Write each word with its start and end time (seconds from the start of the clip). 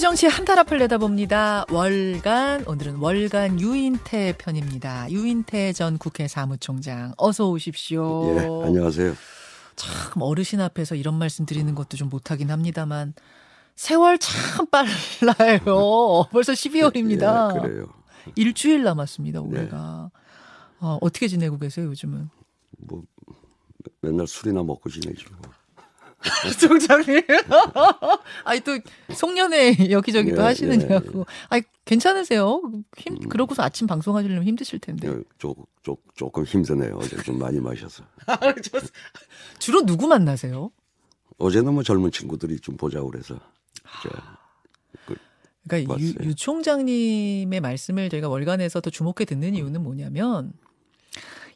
우리 0.00 0.02
정치 0.02 0.26
한달 0.26 0.58
앞을 0.60 0.78
내다봅니다. 0.78 1.66
월간 1.70 2.64
오늘은 2.66 2.96
월간 2.96 3.60
유인태 3.60 4.34
편입니다. 4.38 5.10
유인태 5.10 5.74
전 5.74 5.98
국회 5.98 6.26
사무총장 6.26 7.12
어서 7.18 7.50
오십시오. 7.50 8.34
예, 8.34 8.66
안녕하세요. 8.66 9.12
참 9.76 10.22
어르신 10.22 10.62
앞에서 10.62 10.94
이런 10.94 11.18
말씀 11.18 11.44
드리는 11.44 11.74
것도 11.74 11.98
좀 11.98 12.08
못하긴 12.08 12.50
합니다만 12.50 13.12
세월 13.76 14.18
참 14.18 14.64
빨라요. 14.68 16.24
벌써 16.32 16.54
12월입니다. 16.54 17.56
예, 17.56 17.60
그래요. 17.60 17.86
일주일 18.36 18.82
남았습니다. 18.82 19.42
올해가. 19.42 20.10
네. 20.14 20.20
어, 20.80 20.96
어떻게 21.02 21.28
지내고 21.28 21.58
계세요 21.58 21.84
요즘은? 21.88 22.30
뭐 22.78 23.02
맨날 24.00 24.26
술이나 24.26 24.62
먹고 24.62 24.88
지내죠. 24.88 25.28
총장님. 26.60 27.22
아니 28.44 28.60
또 28.60 28.78
송년회 29.12 29.90
여기저기 29.90 30.32
또 30.32 30.42
예, 30.42 30.44
하시느냐고. 30.44 31.18
예, 31.18 31.20
예. 31.20 31.24
아니 31.48 31.62
괜찮으세요? 31.84 32.60
힘 32.96 33.14
음. 33.14 33.28
그러고서 33.28 33.62
아침 33.62 33.86
방송하시려면 33.86 34.44
힘드실 34.44 34.78
텐데. 34.78 35.08
예, 35.08 35.22
조, 35.38 35.54
조, 35.82 35.96
조금 36.14 36.44
힘드네요. 36.44 36.96
어제 36.96 37.16
좀 37.22 37.38
많이 37.38 37.58
마셔서. 37.60 38.04
주로 39.58 39.84
누구 39.84 40.06
만나세요? 40.06 40.70
어제는 41.38 41.72
뭐 41.72 41.82
젊은 41.82 42.10
친구들이 42.10 42.60
좀 42.60 42.76
보자고 42.76 43.10
그래서. 43.10 43.40
그, 45.06 45.16
그러니까 45.66 45.98
유, 45.98 46.14
유 46.22 46.34
총장님의 46.34 47.60
말씀을 47.60 48.10
저희가 48.10 48.28
월간에서 48.28 48.80
더 48.80 48.90
주목해 48.90 49.24
듣는 49.26 49.54
이유는 49.54 49.82
뭐냐면 49.82 50.52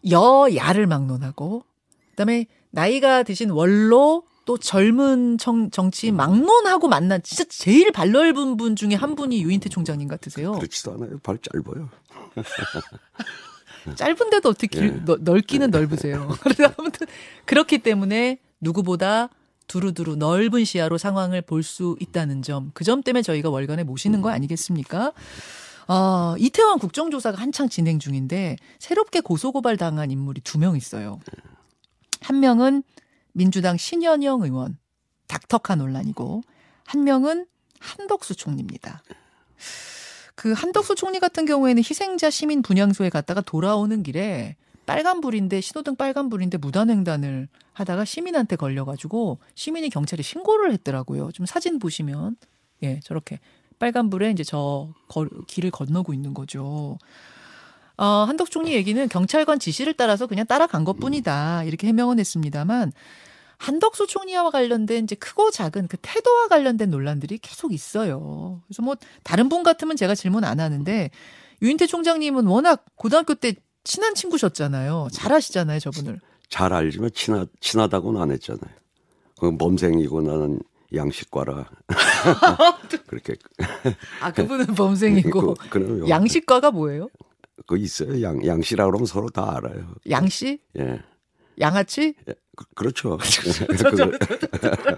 여야를 0.09 0.87
막론하고 0.87 1.65
그다음에 2.11 2.47
나이가 2.71 3.23
드신 3.23 3.51
원로 3.51 4.25
또 4.45 4.59
젊은 4.59 5.39
정, 5.39 5.71
정치 5.71 6.11
막론하고 6.13 6.89
만난 6.89 7.23
진짜 7.23 7.45
제일 7.49 7.91
발 7.93 8.11
넓은 8.13 8.57
분 8.57 8.77
중에 8.77 8.95
한 8.95 9.15
분이 9.15 9.43
유인태 9.43 9.69
총장님 9.69 10.09
같으세요. 10.09 10.53
그렇지도 10.53 10.93
않아요. 10.95 11.19
발 11.23 11.39
짧아요. 11.39 11.89
짧은데도 13.97 14.49
어떻게 14.49 14.67
길, 14.67 14.95
네. 14.95 15.01
너, 15.05 15.17
넓기는 15.21 15.71
네. 15.71 15.79
넓으세요. 15.79 16.29
그래서 16.41 16.73
아무튼 16.79 17.07
그렇기 17.45 17.79
때문에 17.79 18.39
누구보다 18.61 19.29
두루두루 19.67 20.17
넓은 20.17 20.65
시야로 20.65 20.99
상황을 20.99 21.43
볼 21.43 21.63
수 21.63 21.97
있다는 22.01 22.43
점, 22.43 22.71
그 22.75 22.85
점 22.85 23.03
때문에 23.03 23.23
저희가 23.23 23.51
월간에 23.51 23.83
모시는 23.85 24.21
거 24.23 24.31
아니겠습니까? 24.31 25.13
어, 25.89 26.35
이태원 26.39 26.79
국정조사가 26.79 27.41
한창 27.41 27.69
진행 27.69 27.99
중인데 27.99 28.57
새롭게 28.79 29.21
고소고발 29.21 29.77
당한 29.77 30.11
인물이 30.11 30.41
두 30.43 30.59
명 30.59 30.77
있어요. 30.77 31.21
한 32.21 32.41
명은 32.41 32.83
민주당 33.35 33.77
신현영 33.77 34.43
의원 34.43 34.79
닥터카 35.27 35.75
논란이고 35.75 36.43
한 36.87 37.05
명은 37.05 37.47
한덕수 37.81 38.37
총리입니다. 38.37 39.03
그 40.35 40.53
한덕수 40.53 40.95
총리 40.95 41.21
같은 41.21 41.45
경우에는 41.45 41.83
희생자 41.83 42.31
시민 42.31 42.63
분향소에 42.63 43.11
갔다가 43.11 43.41
돌아오는 43.41 44.03
길에 44.03 44.57
빨간불인데 44.87 45.61
신호등 45.61 45.97
빨간불인데 45.97 46.59
무단횡단을 46.59 47.49
하다가 47.73 48.05
시민한테 48.05 48.57
걸려가지고 48.57 49.39
시민이 49.55 49.91
경찰에 49.91 50.23
신고를 50.23 50.73
했더라고요. 50.73 51.33
좀 51.33 51.47
사진 51.47 51.79
보시면 51.79 52.37
예 52.83 53.01
저렇게 53.01 53.41
빨간불에 53.79 54.31
이제 54.31 54.45
저 54.45 54.93
걸, 55.09 55.29
길을 55.47 55.71
건너고 55.71 56.15
있는 56.15 56.35
거죠. 56.35 56.99
어, 57.97 58.05
한덕 58.27 58.51
총리 58.51 58.73
얘기는 58.73 59.09
경찰관 59.09 59.59
지시를 59.59 59.95
따라서 59.95 60.27
그냥 60.27 60.47
따라간 60.47 60.85
것 60.85 60.99
뿐이다. 60.99 61.65
이렇게 61.65 61.87
해명은 61.87 62.19
했습니다만, 62.19 62.93
한덕수 63.59 64.07
총리와 64.07 64.51
관련된 64.51 65.05
이제 65.05 65.15
크고 65.15 65.51
작은 65.51 65.89
그 65.89 65.97
태도와 66.01 66.49
관련된 66.49 66.91
논란들이 66.91 67.39
계속 67.39 67.73
있어요. 67.73 68.63
그래서 68.67 68.83
뭐 68.83 68.97
다른 69.23 69.49
분 69.49 69.63
같으면 69.63 69.97
제가 69.97 70.15
질문 70.15 70.45
안 70.45 70.61
하는데 70.61 71.11
유인태 71.63 71.87
총장님은 71.87 72.47
워낙 72.47 72.85
고등학교 72.97 73.35
때 73.35 73.55
친한 73.85 74.15
친구셨잖아요. 74.15 75.09
잘 75.13 75.33
아시잖아요, 75.33 75.79
저분을. 75.79 76.21
잘 76.49 76.73
알지만 76.73 77.11
친하, 77.15 77.47
친하다고는 77.61 78.21
안 78.21 78.31
했잖아요. 78.33 78.75
그 79.39 79.57
범생이고 79.57 80.23
나는 80.23 80.61
양식과라. 80.95 81.69
그렇게. 83.07 83.35
아, 84.21 84.33
그분은 84.33 84.67
범생이고. 84.75 85.55
그, 85.71 86.09
양식과가 86.09 86.71
뭐예요? 86.71 87.09
그 87.67 87.77
있어요. 87.77 88.23
양, 88.23 88.45
양씨라 88.45 88.87
그러면 88.87 89.07
서로 89.07 89.29
다 89.29 89.57
알아요. 89.57 89.95
양씨? 90.09 90.61
예. 90.79 91.01
양아치? 91.61 92.15
예, 92.29 92.35
그, 92.57 92.65
렇죠 92.85 93.19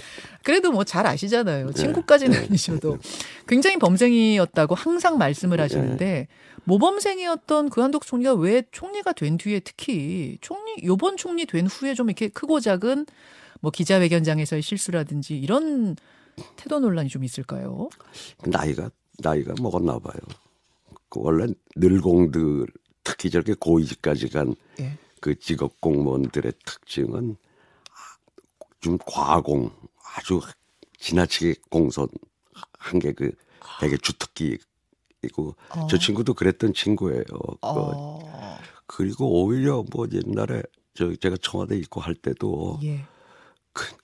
그래도 0.42 0.72
뭐 0.72 0.84
잘 0.84 1.06
아시잖아요. 1.06 1.72
친구까지는 1.72 2.38
아니셔도 2.44 2.98
굉장히 3.48 3.78
범생이었다고 3.78 4.74
항상 4.74 5.18
말씀을 5.18 5.60
하시는데 5.60 6.28
모범생이었던 6.64 7.70
그 7.70 7.80
한덕 7.80 8.06
총리가 8.06 8.34
왜 8.34 8.62
총리가 8.70 9.12
된 9.12 9.36
뒤에 9.38 9.60
특히 9.60 10.38
총리 10.40 10.76
요번 10.84 11.16
총리 11.16 11.46
된 11.46 11.66
후에 11.66 11.94
좀 11.94 12.08
이렇게 12.08 12.28
크고 12.28 12.60
작은 12.60 13.06
뭐 13.60 13.70
기자회견장에서의 13.70 14.62
실수라든지 14.62 15.38
이런 15.38 15.96
태도 16.56 16.80
논란이 16.80 17.08
좀 17.08 17.24
있을까요? 17.24 17.88
나이가 18.46 18.90
나이가 19.18 19.54
먹었나 19.60 19.98
봐요. 19.98 20.20
그 21.08 21.20
원래 21.22 21.46
늘공들 21.76 22.66
특히 23.04 23.30
저렇게 23.30 23.54
고위직까지 23.54 24.30
간그 24.30 24.56
예. 24.80 24.98
그 25.20 25.38
직업 25.38 25.80
공무원들의 25.80 26.52
특징은 26.64 27.36
좀 28.80 28.98
과공 29.06 29.70
아주 30.16 30.40
지나치게 30.98 31.54
공손한 31.70 32.08
게 33.00 33.12
그 33.12 33.30
되게 33.80 33.96
주특기이고 33.96 35.56
어. 35.70 35.86
저 35.88 35.98
친구도 35.98 36.34
그랬던 36.34 36.74
친구예요. 36.74 37.24
어. 37.62 38.58
그리고 38.86 39.42
오히려 39.42 39.84
뭐 39.92 40.06
옛날에 40.12 40.62
저 40.94 41.14
제가 41.16 41.36
청와대 41.40 41.76
있고 41.78 42.00
할 42.00 42.14
때도 42.14 42.78
예. 42.84 43.04
그, 43.72 43.96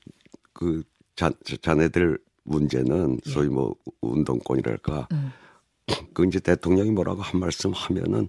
그 0.53 0.83
자, 1.15 1.31
자네들 1.63 2.19
문제는 2.45 3.21
예. 3.25 3.31
소위 3.31 3.49
뭐 3.49 3.77
운동권이랄까 4.01 5.09
음. 5.13 5.33
그 6.15 6.25
이제 6.27 6.41
대통령이 6.41 6.91
뭐라고 6.91 7.23
한 7.23 7.41
말씀 7.41 7.73
하면은 7.73 8.29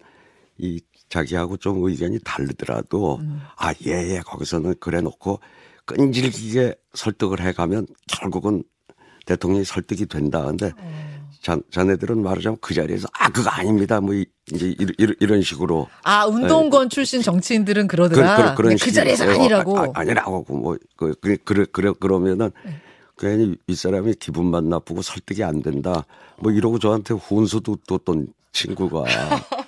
이 0.62 0.80
자기하고 1.10 1.58
좀 1.58 1.84
의견이 1.84 2.20
다르더라도 2.24 3.18
음. 3.18 3.42
아 3.58 3.74
예예 3.86 4.16
예, 4.16 4.20
거기서는 4.20 4.76
그래 4.80 5.02
놓고 5.02 5.40
끈질기게 5.86 6.76
설득을 6.94 7.42
해가면 7.42 7.88
결국은 8.08 8.64
대통령이 9.26 9.66
설득이 9.66 10.06
된다. 10.06 10.44
근데 10.46 10.72
어. 10.78 11.12
자, 11.42 11.58
자네들은 11.72 12.22
말하자면 12.22 12.60
그 12.62 12.74
자리에서 12.74 13.08
아 13.14 13.30
그거 13.30 13.50
아닙니다. 13.50 14.00
뭐 14.00 14.14
이제 14.54 14.76
이런, 14.78 15.16
이런 15.20 15.42
식으로 15.42 15.88
아 16.04 16.26
운동권 16.26 16.84
에, 16.84 16.86
예. 16.86 16.90
출신 16.90 17.22
정치인들은 17.22 17.88
그러더라. 17.88 18.56
그, 18.56 18.64
그, 18.64 18.76
그 18.76 18.92
자리에서 18.92 19.30
아니라고 19.30 19.80
아, 19.80 19.88
아, 19.94 20.04
니라고 20.04 20.46
뭐 20.48 20.78
그 20.96 21.16
그, 21.20 21.38
그래 21.44 21.66
그래 21.72 21.92
그러면은 22.00 22.52
네. 22.64 22.80
괜히 23.18 23.56
윗사람이 23.68 24.16
기분만 24.16 24.70
나쁘고 24.70 25.02
설득이 25.02 25.44
안 25.44 25.62
된다. 25.62 26.06
뭐 26.40 26.52
이러고 26.52 26.80
저한테 26.80 27.16
훈수도 27.16 27.78
뒀던 27.88 28.28
친구가. 28.52 29.04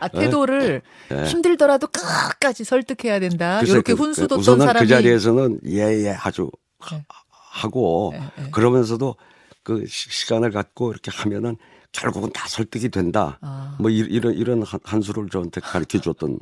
아, 0.00 0.08
태도를 0.08 0.82
네. 1.08 1.24
힘들더라도 1.24 1.86
끝까지 1.86 2.64
설득해야 2.64 3.20
된다. 3.20 3.60
이렇게 3.62 3.94
그, 3.94 4.02
훈수도 4.02 4.38
그, 4.38 4.42
던 4.44 4.58
사람이. 4.58 4.86
그 4.86 4.86
자리에서는 4.86 5.60
예예 5.66 6.04
예, 6.06 6.10
아주 6.10 6.50
네. 6.90 7.04
하고 7.52 8.12
네, 8.14 8.50
그러면서도 8.50 9.16
그 9.62 9.84
시간을 9.86 10.50
갖고 10.50 10.90
이렇게 10.90 11.10
하면은 11.10 11.56
결국은 11.92 12.30
다 12.32 12.48
설득이 12.48 12.88
된다. 12.88 13.38
아. 13.42 13.76
뭐 13.78 13.90
이런 13.90 14.34
이런 14.34 14.64
한 14.84 15.02
수를 15.02 15.28
저한테 15.28 15.60
가르쳐 15.60 16.00
줬던 16.00 16.38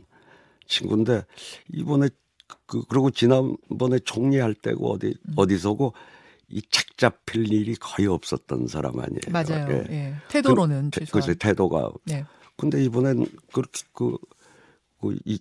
친구인데 0.66 1.24
이번에 1.72 2.08
그 2.66 2.82
그리고 2.88 3.10
지난번에 3.10 3.98
총리할 4.04 4.54
때고 4.54 4.92
어디 4.92 5.08
음. 5.08 5.34
어디서고 5.36 5.92
이책 6.48 6.96
잡힐 6.96 7.52
일이 7.52 7.74
거의 7.76 8.08
없었던 8.08 8.66
사람 8.66 8.98
아니에요. 8.98 9.20
맞아요. 9.30 9.66
예. 9.70 9.86
예. 9.90 10.14
태도로는 10.28 10.90
그, 10.90 11.04
그래서 11.10 11.34
태도가. 11.34 11.90
네. 12.04 12.24
근데 12.60 12.84
이번엔 12.84 13.26
그렇게 13.54 13.82
그 13.94 14.18
그이 15.00 15.38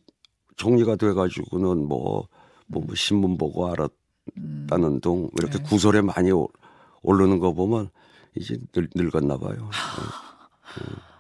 총리가 0.56 0.96
돼가지고는 0.96 1.86
뭐, 1.86 2.30
뭐, 2.68 2.82
뭐 2.82 2.96
신문 2.96 3.38
보고 3.38 3.68
알았다는 3.68 4.88
음. 4.88 5.02
둥 5.02 5.30
이렇게 5.38 5.58
네. 5.58 5.64
구설에 5.66 6.00
많이 6.02 6.32
오르는 7.02 7.40
거 7.40 7.52
보면 7.54 7.90
이제 8.38 8.58
늙, 8.74 8.90
늙었나 8.96 9.38
봐요. 9.38 9.70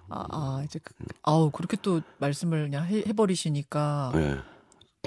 아, 0.08 0.26
아, 0.30 0.62
이제 0.64 0.80
그, 0.82 0.94
아우 1.22 1.52
그렇게 1.52 1.76
또 1.82 2.00
말씀을 2.20 2.70
그냥 2.70 2.86
해, 2.86 3.04
해버리시니까. 3.06 4.12
네. 4.16 4.38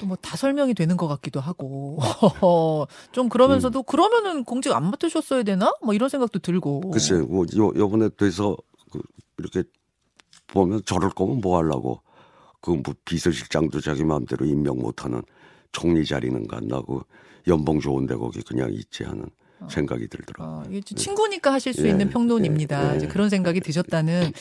뭐다 0.04 0.36
설명이 0.36 0.74
되는 0.74 0.96
것 0.96 1.06
같기도 1.06 1.38
하고 1.38 1.98
좀 3.12 3.28
그러면서도 3.28 3.80
음. 3.80 3.84
그러면은 3.86 4.42
공직 4.44 4.72
안 4.72 4.90
맡으셨어야 4.90 5.42
되나? 5.42 5.74
뭐 5.82 5.94
이런 5.94 6.08
생각도 6.08 6.38
들고. 6.38 6.90
글쎄요, 6.90 7.26
뭐 7.26 7.44
요, 7.56 7.72
요번에 7.76 8.08
돼서 8.16 8.56
그 8.90 9.00
이렇게 9.38 9.64
보면 10.46 10.82
저럴 10.84 11.10
거면 11.10 11.40
뭐 11.40 11.58
하려고 11.58 12.00
그뭐 12.60 12.82
비서실장도 13.04 13.80
자기 13.80 14.04
마음대로 14.04 14.46
임명 14.46 14.78
못하는 14.78 15.22
총리 15.72 16.04
자리는 16.04 16.46
간다고 16.46 17.02
연봉 17.48 17.80
좋은데 17.80 18.14
거기 18.14 18.40
그냥 18.42 18.72
있지 18.72 19.04
하는 19.04 19.26
어. 19.60 19.68
생각이 19.70 20.08
들더라고요. 20.08 20.78
어, 20.78 20.80
친구니까 20.84 21.52
하실 21.52 21.72
수 21.72 21.86
예, 21.86 21.90
있는 21.90 22.10
평론입니다. 22.10 22.96
예, 22.96 23.00
예. 23.02 23.08
그런 23.08 23.28
생각이 23.28 23.60
드셨다는 23.60 24.26
음. 24.26 24.32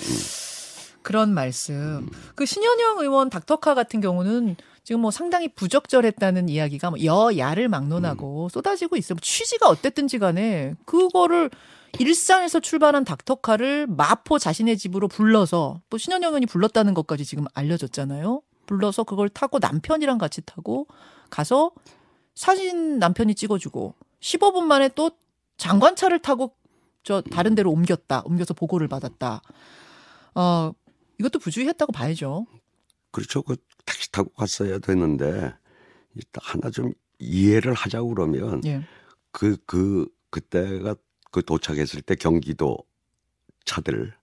그런 1.02 1.34
말씀. 1.34 2.08
그 2.36 2.46
신현영 2.46 3.00
의원 3.00 3.30
닥터카 3.30 3.74
같은 3.74 4.02
경우는 4.02 4.56
지금 4.84 5.02
뭐 5.02 5.12
상당히 5.12 5.48
부적절했다는 5.48 6.50
이야기가 6.50 6.92
뭐 6.92 7.04
여야를 7.04 7.70
막론하고 7.70 8.46
음. 8.46 8.50
쏟아지고 8.50 8.98
있어요. 8.98 9.16
뭐 9.16 9.20
취지가 9.22 9.68
어땠든지 9.68 10.20
간에 10.20 10.76
그거를 10.86 11.50
일산에서 12.00 12.60
출발한 12.60 13.04
닥터카를 13.04 13.88
마포 13.88 14.40
자신의 14.40 14.78
집으로 14.78 15.08
불러서 15.08 15.82
또 15.90 15.98
신현영 15.98 16.30
의원이 16.30 16.46
불렀다는 16.46 16.94
것까지 16.94 17.26
지금 17.26 17.46
알려졌잖아요. 17.54 18.42
불러서 18.66 19.04
그걸 19.04 19.30
타고 19.30 19.60
남편이랑 19.60 20.18
같이 20.18 20.42
타고 20.42 20.88
가서 21.30 21.72
사진 22.36 23.00
남편이 23.00 23.36
찍어주고 23.36 23.96
15분 24.22 24.64
만에 24.64 24.90
또 24.96 25.12
장관차를 25.58 26.20
타고 26.20 26.56
저 27.04 27.22
다른 27.22 27.56
데로 27.56 27.72
옮겼다. 27.72 28.22
옮겨서 28.26 28.54
보고를 28.54 28.88
받았다. 28.88 29.42
어, 30.36 30.72
이것도 31.20 31.40
부주의했다고 31.40 31.92
봐야죠. 31.92 32.46
그렇죠. 33.12 33.42
그 33.42 33.58
택시 33.86 34.12
타고 34.12 34.30
갔어야 34.32 34.80
되는데 34.80 35.54
하나 36.42 36.70
좀 36.70 36.94
이해를 37.20 37.74
하자고 37.74 38.10
그러면 38.10 38.62
예. 38.66 38.82
그, 39.32 39.58
그, 39.66 40.08
그때가 40.30 40.96
그 41.32 41.44
도착했을 41.44 42.02
때 42.02 42.16
경기도 42.16 42.78
차들 43.66 44.14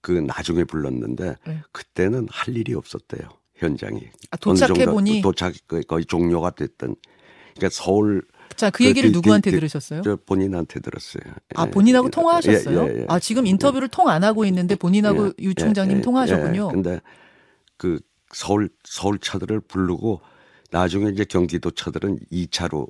그 0.00 0.12
나중에 0.12 0.64
불렀는데 0.64 1.36
예. 1.48 1.62
그때는 1.72 2.26
할 2.30 2.56
일이 2.56 2.74
없었대요. 2.74 3.28
현장이. 3.56 4.08
아, 4.30 4.36
도착해 4.38 4.86
보니 4.86 5.20
도착 5.20 5.52
거의 5.86 6.04
종료가 6.06 6.50
됐던 6.52 6.96
그러니까 7.54 7.68
서울 7.70 8.22
자, 8.56 8.70
그, 8.70 8.78
그 8.78 8.84
얘기를 8.86 9.10
그, 9.10 9.16
누구한테 9.16 9.50
그, 9.50 9.56
들으셨어요? 9.56 10.02
저 10.02 10.16
본인한테 10.16 10.80
들었어요. 10.80 11.22
아, 11.54 11.66
본인하고 11.66 12.06
예, 12.06 12.10
통화하셨어요? 12.10 12.82
예, 12.82 12.94
예, 12.94 13.00
예. 13.00 13.06
아, 13.08 13.18
지금 13.18 13.46
인터뷰를 13.46 13.88
통 13.88 14.08
안 14.08 14.24
하고 14.24 14.44
있는데 14.46 14.74
본인하고 14.74 15.28
예, 15.28 15.32
유 15.40 15.54
총장님 15.54 15.98
예, 15.98 16.00
통화하셨군요. 16.00 16.68
근데 16.68 17.00
그 17.76 18.00
서울 18.32 18.70
서울 18.84 19.18
차들을 19.18 19.60
부르고 19.60 20.20
나중에 20.70 21.10
이제 21.10 21.24
경기도 21.24 21.70
차들은 21.70 22.18
2차로 22.32 22.88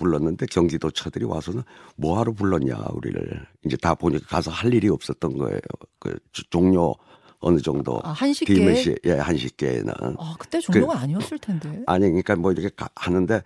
불렀는데 0.00 0.46
경기도 0.46 0.90
차들이 0.90 1.26
와서는 1.26 1.62
뭐하러 1.96 2.32
불렀냐 2.32 2.76
우리를 2.94 3.46
이제 3.66 3.76
다 3.76 3.94
보니까 3.94 4.26
가서 4.26 4.50
할 4.50 4.72
일이 4.72 4.88
없었던 4.88 5.36
거예요. 5.36 5.60
그 5.98 6.16
종료 6.48 6.94
어느 7.40 7.60
정도 7.60 8.00
아, 8.02 8.10
한식계 8.10 8.96
예 9.04 9.12
한식계는 9.12 9.92
아 10.18 10.36
그때 10.38 10.58
종료가 10.58 10.94
그, 10.94 10.98
아니었을 11.00 11.38
텐데 11.38 11.82
아니 11.86 12.06
그러니까 12.06 12.36
뭐 12.36 12.52
이렇게 12.52 12.70
가, 12.70 12.88
하는데 12.94 13.42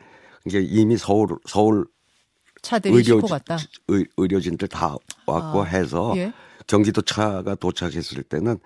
이게 0.46 0.60
이미 0.60 0.96
서울 0.96 1.28
서울 1.46 1.86
차들이 2.62 2.94
의료, 2.94 3.20
갔다. 3.20 3.58
의, 3.88 4.06
의료진들 4.16 4.68
다 4.68 4.96
왔고 5.26 5.62
아, 5.62 5.64
해서 5.64 6.14
예? 6.16 6.32
경기도 6.66 7.02
차가 7.02 7.54
도착했을 7.54 8.22
때는 8.22 8.58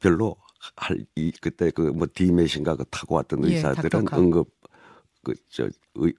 별로 0.00 0.36
할 0.76 1.04
이 1.16 1.30
그때 1.40 1.70
그 1.70 1.92
뭐 1.92 2.06
디메신가 2.12 2.76
그 2.76 2.84
타고 2.90 3.16
왔던 3.16 3.44
예, 3.44 3.56
의사들은 3.56 4.06
예, 4.12 4.16
응급 4.16 4.48
그저 5.24 5.68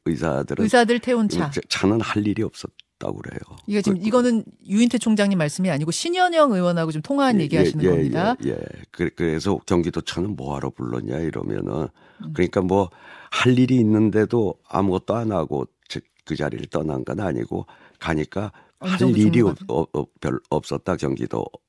의사들은 0.06 0.64
의사들 0.64 1.00
태운 1.00 1.30
차 1.30 1.50
차는 1.70 2.02
할 2.02 2.28
일이 2.28 2.44
없었다고 2.44 3.22
그래요. 3.22 3.40
이게 3.68 3.82
지금 3.82 4.00
그, 4.00 4.08
이거는 4.08 4.44
유인태 4.68 4.98
총장님 4.98 5.38
말씀이 5.38 5.70
아니고 5.70 5.92
신현영 5.92 6.52
의원하고 6.52 6.92
좀 6.92 7.02
통화한 7.02 7.40
예, 7.40 7.44
얘기하시는 7.44 7.84
예, 7.84 7.90
겁니다. 7.90 8.36
예, 8.46 8.50
예. 8.50 8.58
그, 8.92 9.10
그래서 9.16 9.58
경기도 9.66 10.02
차는 10.02 10.36
뭐하러 10.36 10.72
불렀냐 10.72 11.20
이러면은 11.20 11.88
음. 12.22 12.34
그러니까 12.34 12.62
뭐 12.62 12.90
할 13.36 13.60
일이 13.60 13.76
있는데도 13.76 14.56
아무것도 14.68 15.14
안 15.14 15.32
하고 15.34 15.68
그 16.24 16.36
자리를 16.36 16.66
떠난 16.68 17.04
건 17.04 17.20
아니고 17.20 17.66
가니까 18.00 18.52
할 18.80 19.16
일이 19.16 19.42
없, 19.42 19.58
없, 19.68 19.90
별 20.22 20.40
없었다 20.50 20.96
경기도 20.96 21.46
차 21.46 21.65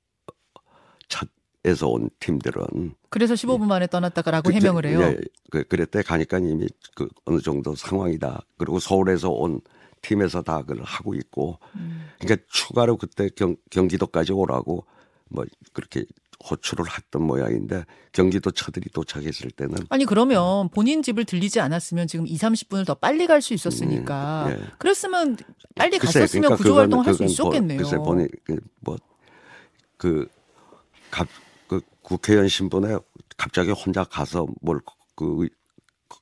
에서 1.67 1.89
온 1.89 2.09
팀들은 2.21 2.95
그래서 3.11 3.35
15분 3.35 3.63
만에 3.63 3.89
떠났다라고 3.89 4.53
해명을 4.53 4.87
해요. 4.87 5.01
예, 5.03 5.19
그, 5.51 5.65
그랬대 5.65 6.03
가니까 6.03 6.39
이미 6.39 6.69
그 6.95 7.09
어느 7.25 7.41
정도 7.41 7.75
상황이다. 7.75 8.43
그리고 8.57 8.79
서울에서 8.79 9.31
온 9.31 9.61
팀에서 10.01 10.43
다 10.43 10.63
그걸 10.63 10.85
하고 10.85 11.15
있고, 11.15 11.59
음. 11.75 12.09
그러니까 12.21 12.47
추가로 12.53 12.97
그때 12.97 13.29
경, 13.35 13.57
경기도까지 13.71 14.33
오라고 14.33 14.85
뭐 15.29 15.45
그렇게 15.73 16.05
호출을 16.49 16.85
했던 16.97 17.23
모양인데 17.23 17.85
경기도 18.13 18.51
차들이 18.51 18.91
도착했을 18.91 19.51
때는 19.51 19.75
아니 19.89 20.05
그러면 20.05 20.69
본인 20.69 21.03
집을 21.03 21.25
들리지 21.25 21.61
않았으면 21.61 22.07
지금 22.07 22.27
2, 22.27 22.37
30분을 22.37 22.87
더 22.87 22.95
빨리 22.95 23.27
갈 23.27 23.41
수 23.43 23.55
있었으니까 23.55 24.47
음, 24.47 24.53
예. 24.53 24.67
그랬으면 24.79 25.37
빨리 25.75 25.99
글쎄, 25.99 26.21
갔었으면 26.21 26.43
그러니까 26.43 26.57
구조 26.57 26.77
활동을 26.77 27.07
할수 27.07 27.25
있었겠네요. 27.25 27.79
글쎄 27.79 27.97
그 28.45 28.61
뭐그 28.81 30.29
그 31.11 31.27
국회의원 32.07 32.49
신분에 32.49 32.97
갑자기 33.37 33.71
혼자 33.73 34.05
가서 34.05 34.47
뭘 34.63 34.81
그 35.17 35.49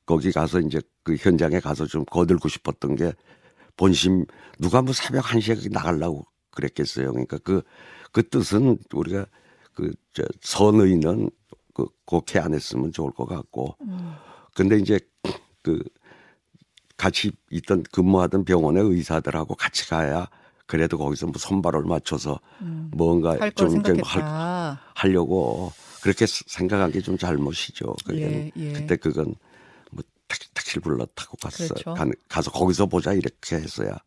거기 0.07 0.33
가서 0.33 0.61
이제 0.61 0.81
그 1.03 1.17
현장에 1.17 1.61
가서 1.61 1.85
좀 1.85 2.05
거들고 2.07 2.49
싶었던 2.49 2.95
게 2.95 3.13
본심 3.77 4.25
누가 4.59 4.81
뭐 4.81 4.95
새벽 4.95 5.25
1시에 5.27 5.71
나가려고 5.71 6.25
그랬겠어요. 6.53 7.11
그러니까 7.11 7.37
그, 7.39 7.63
그 8.13 8.27
뜻은 8.27 8.79
우리가 8.93 9.27
그, 9.75 9.93
저, 10.13 10.23
선의는 10.41 11.29
그, 11.75 11.87
그렇게 12.07 12.39
안 12.39 12.55
했으면 12.55 12.93
좋을 12.93 13.11
것 13.11 13.27
같고. 13.27 13.77
음. 13.83 14.15
근데 14.55 14.79
이제 14.79 15.01
그, 15.63 15.83
같이 16.97 17.33
있던 17.51 17.83
근무하던 17.91 18.45
병원의 18.45 18.85
의사들하고 18.85 19.57
같이 19.57 19.89
가야 19.89 20.29
그래도 20.67 20.97
거기서 20.99 21.27
뭐 21.27 21.35
손발을 21.39 21.83
맞춰서 21.83 22.41
음. 22.63 22.91
뭔가 22.95 23.37
좀, 23.51 23.83
좀 23.83 23.99
할, 24.03 24.77
하려고 24.95 25.73
그렇게 26.01 26.27
생각한 26.27 26.91
게 26.93 27.01
좀 27.01 27.19
잘못이죠. 27.19 27.95
예, 28.13 28.51
예. 28.57 28.73
그때 28.73 28.97
그건 28.97 29.35
뭐 29.91 30.03
택시, 30.29 30.53
택시를 30.55 30.83
불러 30.83 31.07
타고 31.15 31.37
갔어. 31.37 31.65
그렇죠. 31.69 31.95
가, 31.95 32.07
가서 32.29 32.51
거기서 32.51 32.87
보자 32.87 33.13
이렇게 33.13 33.57
했어야 33.57 33.99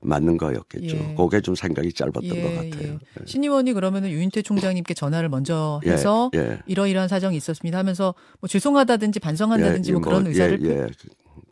맞는 0.00 0.36
거였겠죠. 0.36 0.96
예. 0.96 1.14
그게 1.16 1.40
좀 1.40 1.54
생각이 1.56 1.92
짧았던 1.92 2.22
예, 2.24 2.42
것 2.42 2.48
같아요. 2.54 2.92
예. 2.92 2.98
예. 3.20 3.26
신 3.26 3.42
의원이 3.42 3.72
그러면은 3.72 4.10
유인태 4.10 4.42
총장님께 4.42 4.94
전화를 4.94 5.28
먼저 5.28 5.80
예, 5.86 5.90
해서 5.92 6.30
예, 6.36 6.60
이러이러한 6.66 7.08
사정이 7.08 7.36
있었습니다 7.36 7.76
하면서 7.78 8.14
뭐 8.40 8.46
죄송하다든지 8.46 9.18
반성한다든지 9.18 9.92
뭐, 9.92 10.00
뭐 10.00 10.08
그런 10.08 10.26
의사를 10.28 10.64
예, 10.64 10.86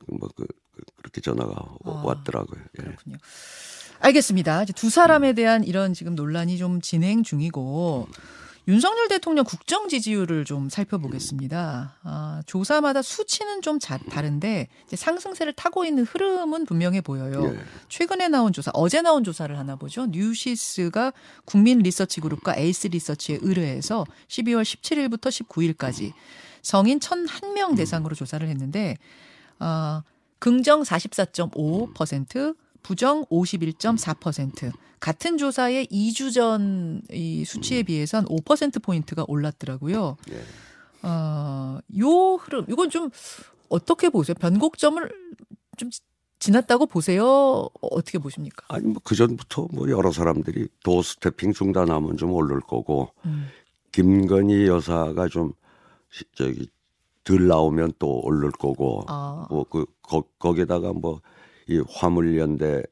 뭐 0.07 0.29
그, 0.37 0.47
그, 0.73 0.83
그렇게 0.97 1.21
전화가 1.21 1.55
아, 1.85 1.91
왔더라고요. 2.05 2.61
그렇군요. 2.77 3.17
알겠습니다. 4.05 4.67
두 4.67 4.91
사람에 4.91 5.33
대한 5.33 5.65
이런 5.65 5.95
지금 5.95 6.15
논란이 6.15 6.59
좀 6.59 6.83
진행 6.83 7.23
중이고 7.23 8.07
윤석열 8.69 9.09
대통령 9.09 9.47
국정 9.47 9.89
지지율을 9.89 10.45
좀 10.45 10.69
살펴보겠습니다. 10.69 11.97
아, 12.03 12.43
조사마다 12.45 13.01
수치는 13.01 13.63
좀 13.63 13.79
자, 13.79 13.97
다른데 13.97 14.69
상승세를 14.95 15.55
타고 15.55 15.87
있는 15.87 16.05
흐름은 16.05 16.67
분명해 16.67 17.01
보여요. 17.01 17.55
예. 17.55 17.59
최근에 17.89 18.29
나온 18.29 18.53
조사, 18.53 18.71
어제 18.75 19.01
나온 19.01 19.25
조사를 19.25 19.57
하나 19.59 19.77
보죠. 19.77 20.05
뉴시스가 20.07 21.15
국민 21.47 21.79
리서치 21.79 22.21
그룹과 22.21 22.57
에이스 22.57 22.89
리서치에 22.89 23.39
의뢰해서 23.41 24.05
12월 24.29 24.63
17일부터 24.63 25.29
19일까지 25.31 26.13
성인 26.61 26.99
1,001명 26.99 27.75
대상으로 27.75 28.15
조사를 28.15 28.47
했는데 28.47 28.99
어, 29.61 30.03
긍정 30.39 30.83
44.5%, 30.83 32.55
부정 32.85 33.25
51.4%. 33.27 34.71
같은 35.01 35.37
조사의 35.37 35.89
2주 35.89 36.33
전 36.33 37.03
이 37.11 37.45
수치에 37.45 37.83
비해선 37.83 38.27
5% 38.27 38.83
포인트가 38.83 39.25
올랐더라고요. 39.27 40.17
네. 40.29 40.41
어, 41.03 41.79
요 41.99 42.35
흐름 42.37 42.65
이건 42.69 42.89
좀 42.91 43.11
어떻게 43.69 44.09
보세요? 44.09 44.35
변곡점을 44.41 45.11
좀 45.77 45.91
지났다고 46.39 46.87
보세요? 46.87 47.69
어떻게 47.81 48.19
보십니까? 48.19 48.65
아니 48.69 48.85
뭐 48.87 48.97
그 49.03 49.15
전부터 49.15 49.69
뭐 49.73 49.89
여러 49.91 50.11
사람들이 50.13 50.69
doorstepping 50.83 51.53
중단하면 51.53 52.17
좀 52.17 52.31
오를 52.33 52.61
거고 52.61 53.11
음. 53.27 53.49
김건희 53.93 54.67
여사가 54.67 55.29
좀 55.29 55.53
저기 56.35 56.69
덜 57.25 57.47
나오면 57.47 57.95
또 57.99 58.21
오를 58.21 58.51
거고 58.51 59.05
아. 59.09 59.47
뭐그 59.51 59.87
거기다가 60.39 60.93
뭐 60.93 61.21
이 61.69 61.83
화물연대 61.89 62.83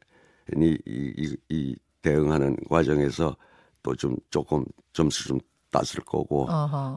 이, 0.56 0.78
이, 0.86 1.36
이 1.48 1.76
대응하는 2.02 2.56
과정에서 2.68 3.36
또 3.82 3.94
좀 3.94 4.16
조금 4.30 4.64
점수 4.92 5.26
좀 5.26 5.38
땄을 5.70 6.04
거고 6.06 6.46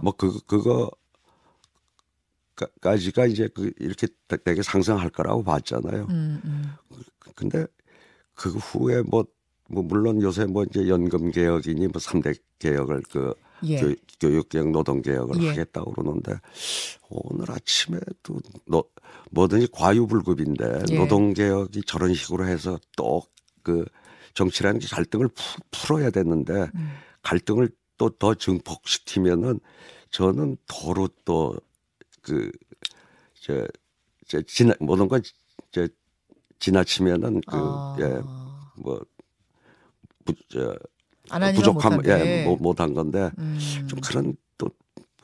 뭐그 0.03 0.41
그거 0.45 0.89
까지가 2.81 3.25
이제 3.25 3.47
그 3.53 3.71
이렇게 3.79 4.07
되게 4.43 4.61
상승할 4.61 5.09
거라고 5.09 5.43
봤잖아요. 5.43 6.07
음, 6.09 6.41
음. 6.45 6.73
근데 7.35 7.65
그 8.33 8.49
후에 8.51 9.01
뭐 9.01 9.25
뭐 9.69 9.83
물론 9.83 10.21
요새 10.21 10.45
뭐 10.45 10.63
이제 10.63 10.87
연금 10.87 11.31
개혁이니 11.31 11.87
뭐 11.87 11.99
3대 11.99 12.37
개혁을 12.59 13.01
그 13.11 13.33
예. 13.65 13.79
교, 14.19 14.31
육 14.31 14.49
개혁 14.49 14.69
노동 14.69 15.01
개혁을 15.01 15.41
예. 15.41 15.49
하겠다고 15.49 15.93
그러는데 15.93 16.33
오늘 17.09 17.51
아침에도 17.51 18.39
너 18.67 18.83
뭐든지 19.31 19.69
과유불급인데 19.71 20.83
예. 20.91 20.95
노동 20.97 21.33
개혁이 21.33 21.81
저런 21.85 22.13
식으로 22.13 22.47
해서 22.47 22.79
또 22.95 23.21
그 23.65 23.83
정치라는 24.35 24.79
게 24.79 24.87
갈등을 24.87 25.27
푸, 25.29 25.59
풀어야 25.71 26.11
되는데 26.11 26.69
음. 26.75 26.91
갈등을 27.23 27.69
또 27.97 28.09
더 28.09 28.35
증폭시키면은 28.35 29.59
저는 30.11 30.57
더로 30.67 31.07
또그 31.25 32.51
저, 33.41 33.65
저 34.27 34.41
지나 34.43 34.73
모든 34.79 35.07
건 35.07 35.21
저 35.71 35.87
지나치면은 36.59 37.41
그 37.47 37.55
아. 37.57 37.95
예뭐 37.99 39.01
부족함 41.55 42.01
예 42.05 42.45
못한 42.59 42.93
건데 42.93 43.31
음. 43.37 43.57
좀 43.87 43.99
그런 44.01 44.35
또 44.57 44.69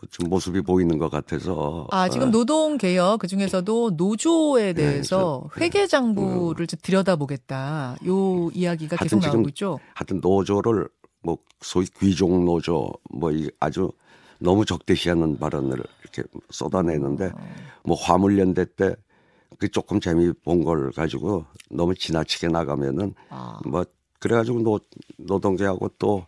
좀 0.09 0.29
모습이 0.29 0.61
보이는 0.61 0.97
것 0.97 1.11
같아서 1.11 1.87
아 1.91 2.09
지금 2.09 2.29
어. 2.29 2.31
노동 2.31 2.79
개혁 2.79 3.19
그 3.19 3.27
중에서도 3.27 3.91
노조에 3.91 4.73
네, 4.73 4.73
대해서 4.73 5.47
네, 5.53 5.65
회계 5.65 5.85
장부를 5.85 6.65
음. 6.71 6.77
들여다보겠다 6.81 7.97
요 8.07 8.49
이야기가 8.51 8.95
계속 8.95 9.19
나오고 9.19 9.49
있죠. 9.49 9.79
하여튼 9.93 10.19
노조를 10.19 10.89
뭐 11.21 11.37
소위 11.59 11.85
귀족 11.99 12.43
노조 12.43 12.91
뭐 13.11 13.31
아주 13.59 13.91
너무 14.39 14.65
적대시하는 14.65 15.37
발언을 15.37 15.83
이렇게 16.01 16.23
쏟아내는데 16.49 17.25
어. 17.27 17.53
뭐 17.83 17.95
화물연대 17.95 18.73
때 18.75 18.95
그 19.59 19.69
조금 19.69 19.99
재미 19.99 20.31
본 20.43 20.63
걸 20.63 20.91
가지고 20.91 21.45
너무 21.69 21.93
지나치게 21.93 22.47
나가면은 22.47 23.13
아. 23.29 23.59
뭐 23.67 23.85
그래가지고 24.21 24.61
노, 24.61 24.79
노동계하고 25.17 25.91
또 25.99 26.25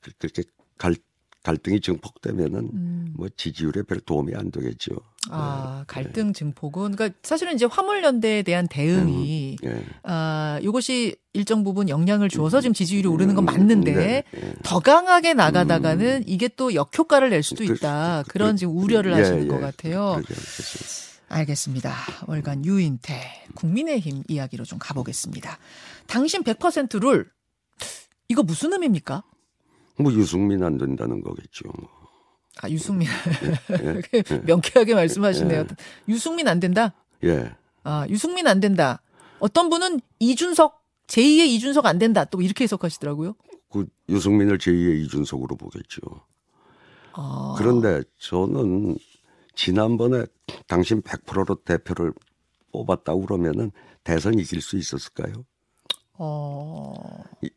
그, 0.00 0.12
그렇게 0.18 0.44
갈, 0.78 0.94
갈등이 1.42 1.80
증폭되면은 1.80 2.58
음. 2.72 3.14
뭐 3.16 3.28
지지율에 3.36 3.82
별 3.82 4.00
도움이 4.00 4.34
안 4.34 4.50
되겠죠. 4.50 4.94
아 5.30 5.78
네. 5.80 5.84
갈등 5.86 6.32
증폭은 6.32 6.96
그러니까 6.96 7.18
사실은 7.22 7.54
이제 7.54 7.64
화물연대에 7.66 8.42
대한 8.42 8.68
대응이 8.68 9.56
음. 9.62 9.68
네. 9.68 9.84
아 10.04 10.58
이것이 10.62 11.16
일정 11.32 11.64
부분 11.64 11.88
영향을 11.88 12.28
주어서 12.28 12.60
지금 12.60 12.72
지지율이 12.72 13.08
오르는 13.08 13.34
건 13.34 13.44
맞는데 13.44 13.92
음. 13.92 13.96
네. 13.96 14.24
네. 14.32 14.54
더 14.62 14.78
강하게 14.78 15.34
나가다가는 15.34 16.06
음. 16.06 16.24
이게 16.26 16.48
또 16.48 16.72
역효과를 16.74 17.30
낼 17.30 17.42
수도 17.42 17.64
있다 17.64 18.24
그런 18.28 18.56
지금 18.56 18.76
우려를 18.76 19.12
예, 19.12 19.16
하시는 19.16 19.44
예. 19.44 19.48
것 19.48 19.60
같아요. 19.60 20.22
알겠습니다. 21.34 21.92
월간 22.28 22.64
유인태 22.64 23.46
국민의힘 23.54 24.22
이야기로 24.28 24.64
좀 24.64 24.78
가보겠습니다. 24.78 25.58
당신 26.06 26.42
100%룰 26.44 27.28
이거 28.28 28.42
무슨 28.42 28.72
의미입니까? 28.72 29.24
뭐 29.98 30.12
유승민 30.12 30.62
안 30.62 30.78
된다는 30.78 31.22
거겠죠. 31.22 31.64
아 32.62 32.70
유승민 32.70 33.08
예, 33.70 33.84
예, 33.84 34.02
예. 34.30 34.38
명쾌하게 34.44 34.94
말씀하시네요. 34.94 35.60
예. 35.60 35.66
유승민 36.08 36.46
안 36.46 36.60
된다. 36.60 36.94
예. 37.24 37.52
아 37.82 38.06
유승민 38.08 38.46
안 38.46 38.60
된다. 38.60 39.02
어떤 39.40 39.70
분은 39.70 40.00
이준석 40.20 40.80
제2의 41.08 41.48
이준석 41.48 41.84
안 41.86 41.98
된다. 41.98 42.24
또 42.24 42.40
이렇게 42.40 42.64
해석하시더라고요. 42.64 43.34
그 43.72 43.86
유승민을 44.08 44.58
제2의 44.58 45.04
이준석으로 45.04 45.56
보겠죠. 45.56 46.00
아. 47.12 47.54
그런데 47.58 48.02
저는 48.18 48.96
지난번에 49.54 50.24
당신 50.66 51.00
100%로 51.02 51.56
대표를 51.64 52.12
뽑았다고 52.72 53.22
그러면은 53.26 53.70
대선 54.02 54.38
이길 54.38 54.60
수 54.60 54.76
있었을까요? 54.76 55.44
어. 56.14 56.94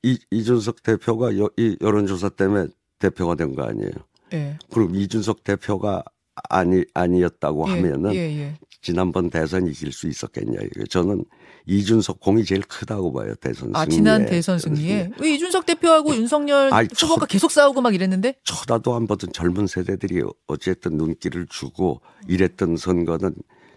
이, 0.03 0.17
이준석 0.31 0.83
대표가 0.83 1.37
여, 1.37 1.49
이 1.57 1.77
여론조사 1.81 2.29
때문에 2.29 2.67
대표가 2.99 3.35
된 3.35 3.55
거 3.55 3.63
아니에요? 3.63 3.91
예. 4.33 4.57
그럼 4.71 4.95
이준석 4.95 5.43
대표가 5.43 6.03
아니 6.49 6.83
아니었다고 6.93 7.67
예, 7.69 7.71
하면은 7.73 8.13
예, 8.15 8.19
예. 8.39 8.53
지난번 8.81 9.29
대선 9.29 9.67
이길 9.67 9.91
수 9.91 10.07
있었겠냐 10.07 10.59
이거 10.61 10.85
저는 10.85 11.23
이준석 11.67 12.19
공이 12.21 12.45
제일 12.45 12.61
크다고 12.61 13.11
봐요 13.11 13.35
대선 13.35 13.75
아, 13.75 13.81
승리에. 13.81 13.95
지난 13.95 14.25
대선 14.25 14.57
승리에 14.57 15.11
왜 15.19 15.33
이준석 15.35 15.65
대표하고 15.65 16.15
윤석열 16.15 16.73
아니, 16.73 16.87
후보가 16.97 17.21
쳐, 17.21 17.25
계속 17.25 17.51
싸우고 17.51 17.81
막 17.81 17.93
이랬는데 17.93 18.35
쳐다도 18.43 18.95
안 18.95 19.05
보던 19.05 19.33
젊은 19.33 19.67
세대들이 19.67 20.23
어쨌든 20.47 20.97
눈길을 20.97 21.47
주고 21.49 22.01
이랬던 22.27 22.77
선거는 22.77 23.35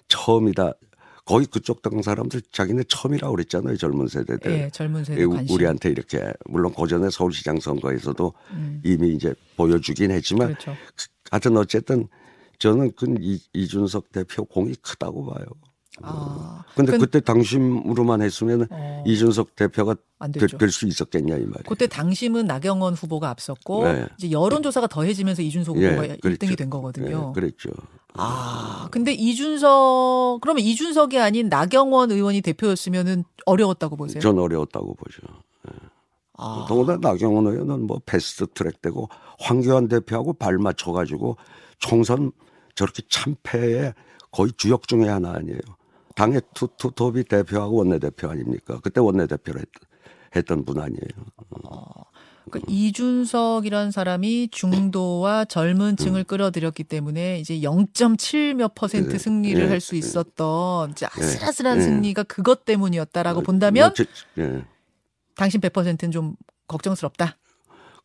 처음이다 0.09 0.73
거의 1.25 1.47
그쪽 1.47 1.83
당 1.83 2.01
사람들 2.01 2.43
자기네 2.51 2.85
처음이라고 2.89 3.37
그랬잖아요 3.37 3.77
젊은 3.77 4.09
세대들. 4.09 4.51
예, 4.51 4.71
젊은 4.71 5.05
세대 5.05 5.25
관심. 5.27 5.55
우리한테 5.55 5.91
이렇게 5.91 6.33
물론 6.47 6.73
고전에 6.73 7.09
서울시장 7.11 7.61
선거에서도 7.61 8.33
음. 8.53 8.83
이미 8.85 9.15
이제 9.15 9.35
보여주긴 9.57 10.11
했지만 10.11 10.49
그렇죠. 10.49 10.77
하여튼 11.31 11.57
어쨌든 11.57 12.09
저는 12.59 12.93
그 12.97 13.15
이, 13.21 13.41
이준석 13.53 14.13
대표 14.13 14.45
공이 14.45 14.75
크다고 14.83 15.27
봐요. 15.27 15.45
아, 16.03 16.65
근데 16.75 16.97
그, 16.99 17.07
때 17.07 17.21
당심으로만 17.21 18.23
했으면 18.23 18.67
어, 18.71 19.03
이준석 19.07 19.55
대표가 19.57 19.97
될 20.33 20.71
수 20.71 20.87
있었겠냐 20.87 21.35
이 21.37 21.41
말이에요. 21.41 21.65
그때 21.67 21.87
당심은 21.87 22.47
나경원 22.47 22.95
후보가 22.95 23.29
앞섰고 23.31 23.85
네. 23.85 24.07
이제 24.19 24.31
여론조사가 24.31 24.87
더해지면서 24.87 25.43
이준석 25.43 25.77
예, 25.79 25.89
후보가 25.89 26.09
예, 26.09 26.17
1등이 26.17 26.57
된 26.57 26.71
거거든요. 26.71 27.33
예, 27.35 27.41
그랬죠. 27.41 27.71
아, 28.15 28.89
근데 28.91 29.13
이준석 29.13 30.41
그러면 30.41 30.65
이준석이 30.65 31.19
아닌 31.19 31.49
나경원 31.49 32.11
의원이 32.11 32.41
대표였으면은 32.43 33.25
어려웠다고 33.47 33.97
보세요? 33.97 34.21
전 34.21 34.39
어려웠다고 34.39 34.95
보죠. 34.95 35.23
예. 35.69 35.73
아. 36.37 36.67
더구나 36.69 36.97
나경원 37.01 37.47
의원은 37.47 37.87
뭐 37.87 38.01
패스트 38.07 38.47
트랙 38.55 38.81
되고 38.83 39.09
황교안 39.39 39.89
대표하고 39.89 40.33
발 40.35 40.59
맞춰 40.59 40.93
가지고 40.93 41.37
총선 41.79 42.33
저렇게 42.75 43.03
참패에 43.09 43.95
거의 44.33 44.53
주역 44.57 44.87
중에 44.89 45.09
하나 45.09 45.33
아니에요. 45.33 45.61
당의 46.15 46.43
투톱이 46.55 47.25
대표하고 47.25 47.77
원내대표 47.77 48.29
아닙니까? 48.29 48.81
그때 48.83 49.01
원내대표를 49.01 49.61
했던, 49.61 49.89
했던 50.37 50.65
분 50.65 50.79
아니에요. 50.79 51.09
어. 51.65 52.05
그 52.51 52.61
이준석이라는 52.67 53.93
사람이 53.93 54.49
중도와 54.51 55.45
젊은 55.45 55.97
층을 55.97 56.23
음. 56.23 56.25
끌어들였기 56.25 56.83
때문에 56.85 57.39
이제 57.39 57.61
0.7몇 57.61 58.75
퍼센트 58.75 59.11
네. 59.11 59.19
승리를 59.19 59.63
네. 59.63 59.69
할수 59.69 59.95
있었던 59.95 60.91
이제 60.91 61.07
네. 61.07 61.23
아슬아슬한 61.23 61.79
네. 61.79 61.85
승리가 61.85 62.25
그것 62.25 62.65
때문이었다라고 62.65 63.41
어, 63.41 63.43
본다면 63.43 63.95
네. 64.35 64.65
당신 65.37 65.61
100%는 65.61 66.11
좀 66.11 66.35
걱정스럽다. 66.67 67.37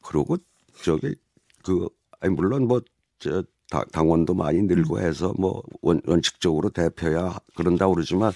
그러고 0.04 0.38
저기 0.84 1.16
그 1.64 1.88
아니 2.20 2.34
물론 2.34 2.68
뭐 2.68 2.82
저 3.20 3.44
당원도 3.92 4.34
많이 4.34 4.62
늘고 4.62 4.98
음. 4.98 5.02
해서 5.02 5.34
뭐 5.38 5.64
원, 5.82 6.02
원칙적으로 6.06 6.70
대표야 6.70 7.38
그런다 7.56 7.88
그러지만 7.88 8.32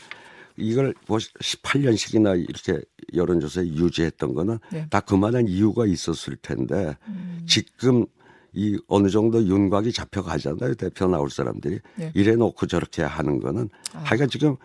이걸 0.57 0.93
뭐 1.07 1.17
18년씩이나 1.17 2.37
이렇게 2.37 2.81
여론조사에 3.13 3.65
유지했던 3.65 4.33
거는 4.33 4.59
네. 4.71 4.87
다 4.89 4.99
그만한 4.99 5.47
이유가 5.47 5.85
있었을 5.85 6.35
텐데 6.37 6.97
음. 7.07 7.43
지금 7.47 8.05
이 8.53 8.79
어느 8.87 9.09
정도 9.09 9.43
윤곽이 9.45 9.91
잡혀가잖아요 9.91 10.73
대표 10.75 11.07
나올 11.07 11.29
사람들이 11.29 11.79
네. 11.95 12.11
이래 12.15 12.35
놓고 12.35 12.65
저렇게 12.65 13.03
하는 13.03 13.39
거는 13.39 13.69
아. 13.93 13.99
하여간 13.99 14.29
지금 14.29 14.57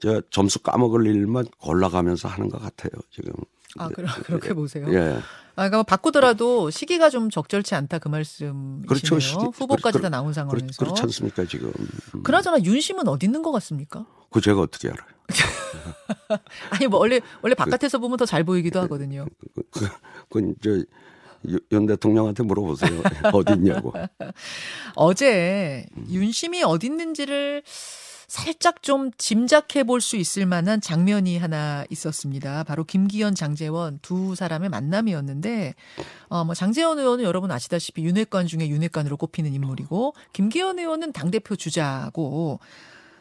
저 0.00 0.20
점수 0.30 0.60
까먹을 0.60 1.06
일만 1.06 1.46
골라가면서 1.58 2.28
하는 2.28 2.48
것 2.48 2.60
같아요 2.60 2.90
지금. 3.10 3.32
아 3.78 3.88
그럼 3.88 4.10
그렇게 4.24 4.52
보세요. 4.52 4.86
예. 4.92 5.18
아, 5.54 5.68
그러니까 5.68 5.76
뭐 5.78 5.82
바꾸더라도 5.84 6.70
시기가 6.70 7.10
좀 7.10 7.30
적절치 7.30 7.74
않다 7.74 7.98
그 7.98 8.08
말씀이시네요. 8.08 8.82
그렇죠. 8.86 9.16
후보까지 9.54 10.00
다 10.00 10.08
나온 10.08 10.32
상황에서. 10.32 10.66
그렇, 10.78 10.86
그렇지 10.86 11.02
않습니까 11.02 11.44
지금. 11.44 11.72
음. 12.14 12.22
그나저나 12.22 12.62
윤심은 12.62 13.06
어디 13.08 13.26
있는 13.26 13.42
것 13.42 13.52
같습니까? 13.52 14.06
그 14.30 14.40
제가 14.40 14.60
어떻게 14.60 14.88
알아요? 14.88 15.06
아니 16.70 16.86
뭐 16.86 16.98
원래 17.00 17.20
원래 17.42 17.54
바깥에서 17.54 17.98
보면 17.98 18.16
더 18.18 18.24
잘 18.26 18.44
보이기도 18.44 18.80
하거든요. 18.80 19.26
그, 19.70 19.88
그, 20.30 20.54
그, 20.60 20.84
윤 21.72 21.86
대통령한테 21.86 22.42
물어보세요. 22.44 23.02
어디 23.32 23.54
있냐고. 23.54 23.92
어제 24.94 25.86
윤심이 26.08 26.62
어디 26.62 26.86
있는지를 26.86 27.62
살짝 28.36 28.82
좀 28.82 29.10
짐작해 29.18 29.84
볼 29.84 30.00
수 30.00 30.16
있을 30.16 30.46
만한 30.46 30.80
장면이 30.80 31.36
하나 31.36 31.84
있었습니다. 31.90 32.64
바로 32.64 32.82
김기현, 32.82 33.34
장재원 33.34 33.98
두 34.00 34.34
사람의 34.34 34.70
만남이었는데, 34.70 35.74
어, 36.28 36.42
뭐, 36.42 36.54
장재원 36.54 36.98
의원은 36.98 37.24
여러분 37.24 37.50
아시다시피 37.50 38.02
윤핵관 38.02 38.46
중에 38.46 38.68
윤핵관으로 38.68 39.18
꼽히는 39.18 39.52
인물이고, 39.52 40.14
김기현 40.32 40.78
의원은 40.78 41.12
당대표 41.12 41.56
주자고, 41.56 42.58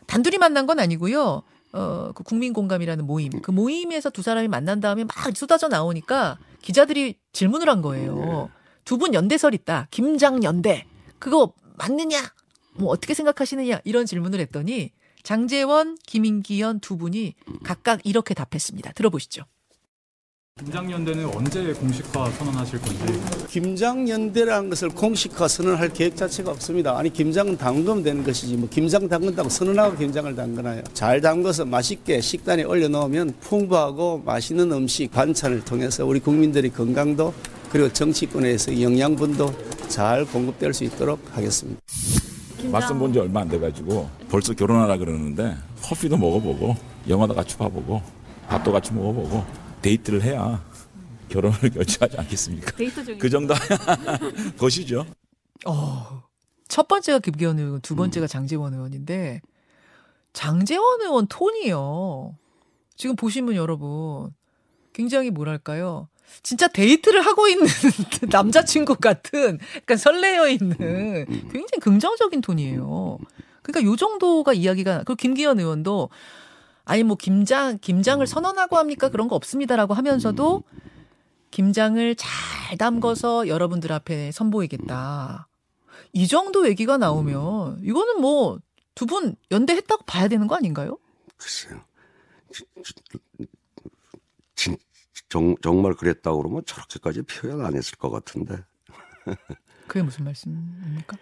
단둘이 0.07 0.37
만난 0.37 0.65
건 0.65 0.79
아니고요. 0.79 1.43
어, 1.73 2.11
그 2.15 2.23
국민 2.23 2.53
공감이라는 2.53 3.05
모임. 3.05 3.41
그 3.41 3.51
모임에서 3.51 4.11
두 4.11 4.21
사람이 4.21 4.47
만난 4.47 4.79
다음에 4.79 5.03
막 5.03 5.13
쏟아져 5.35 5.67
나오니까 5.67 6.39
기자들이 6.61 7.17
질문을 7.33 7.67
한 7.67 7.81
거예요. 7.81 8.49
두 8.85 8.97
분 8.97 9.13
연대설 9.13 9.53
있다. 9.53 9.89
김장 9.91 10.41
연대. 10.43 10.85
그거 11.19 11.51
맞느냐? 11.77 12.17
뭐 12.75 12.91
어떻게 12.91 13.13
생각하시느냐? 13.13 13.81
이런 13.83 14.05
질문을 14.05 14.39
했더니 14.39 14.91
장재원, 15.23 15.97
김인기현 16.05 16.79
두 16.79 16.97
분이 16.97 17.35
각각 17.63 18.01
이렇게 18.03 18.33
답했습니다. 18.33 18.93
들어보시죠. 18.93 19.43
김장연대는 20.59 21.25
언제 21.33 21.73
공식화 21.73 22.29
선언하실 22.29 22.81
건지? 22.81 23.19
김장연대라는 23.49 24.69
것을 24.69 24.89
공식화 24.89 25.47
선언할 25.47 25.91
계획 25.93 26.15
자체가 26.15 26.51
없습니다. 26.51 26.97
아니 26.97 27.11
김장은 27.11 27.57
담그면 27.57 28.03
되는 28.03 28.23
것이지 28.23 28.57
뭐 28.57 28.69
김장 28.69 29.07
담근다고 29.07 29.49
선언하고 29.49 29.97
김장을 29.97 30.35
담그나요? 30.35 30.83
잘 30.93 31.19
담궈서 31.19 31.65
맛있게 31.65 32.21
식단에 32.21 32.63
올려놓으면 32.63 33.35
풍부하고 33.39 34.21
맛있는 34.23 34.71
음식 34.71 35.09
반찬을 35.11 35.65
통해서 35.65 36.05
우리 36.05 36.19
국민들의 36.19 36.71
건강도 36.71 37.33
그리고 37.71 37.91
정치권에서 37.91 38.79
영양분도 38.81 39.55
잘 39.87 40.25
공급될 40.25 40.73
수 40.73 40.83
있도록 40.83 41.19
하겠습니다. 41.31 41.81
맞선 42.69 42.99
본 42.99 43.11
지 43.13 43.19
얼마 43.19 43.41
안 43.41 43.47
돼가지고 43.49 44.09
벌써 44.29 44.53
결혼하라 44.53 44.97
그러는데 44.97 45.55
커피도 45.81 46.17
먹어보고 46.17 46.75
영화도 47.07 47.33
같이 47.33 47.57
봐보고 47.57 48.01
밥도 48.47 48.71
같이 48.71 48.93
먹어보고 48.93 49.43
데이트를 49.81 50.21
해야 50.23 50.63
결혼을 51.29 51.57
결정하지 51.71 52.17
않겠습니까? 52.17 52.71
그 53.17 53.29
정도 53.29 53.53
것이죠. 54.57 55.05
어, 55.65 56.23
첫 56.67 56.87
번째가 56.87 57.19
김기현 57.19 57.59
의원, 57.59 57.81
두 57.81 57.95
번째가 57.95 58.25
음. 58.25 58.27
장제원 58.27 58.73
의원인데 58.73 59.41
장제원 60.33 61.01
의원 61.01 61.27
톤이요. 61.27 62.37
지금 62.95 63.15
보시면 63.15 63.55
여러분 63.55 64.31
굉장히 64.93 65.31
뭐랄까요? 65.31 66.07
진짜 66.43 66.67
데이트를 66.67 67.21
하고 67.25 67.47
있는 67.47 67.65
남자친구 68.31 68.95
같은, 68.95 69.57
그러니까 69.59 69.95
설레어 69.97 70.47
있는 70.49 70.75
굉장히 71.27 71.79
긍정적인 71.81 72.41
톤이에요. 72.41 73.17
그러니까 73.61 73.89
요 73.91 73.95
정도가 73.95 74.53
이야기가, 74.53 74.99
그리고 74.99 75.15
김기현 75.15 75.59
의원도 75.59 76.09
아니 76.85 77.03
뭐 77.03 77.15
김장 77.15 77.77
김장을 77.79 78.25
선언하고 78.27 78.77
합니까 78.77 79.09
그런 79.09 79.27
거 79.27 79.35
없습니다라고 79.35 79.93
하면서도 79.93 80.63
김장을 81.51 82.15
잘 82.15 82.77
담궈서 82.77 83.47
여러분들 83.47 83.91
앞에 83.91 84.31
선보이겠다. 84.31 85.47
이 86.13 86.27
정도 86.27 86.67
얘기가 86.67 86.97
나오면 86.97 87.81
이거는 87.83 88.21
뭐 88.21 88.59
두 88.93 89.05
분 89.05 89.35
연대했다고 89.51 90.03
봐야 90.05 90.27
되는 90.27 90.47
거 90.47 90.55
아닌가요? 90.55 90.97
글쎄요. 91.37 91.81
진, 94.55 94.77
정, 95.31 95.55
정말 95.61 95.93
그랬다고 95.93 96.39
그러면 96.39 96.61
저렇게까지 96.65 97.21
표현 97.21 97.65
안 97.65 97.73
했을 97.75 97.97
것 97.97 98.09
같은데. 98.11 98.57
그게 99.87 100.03
무슨 100.03 100.25
말씀입니까? 100.25 101.17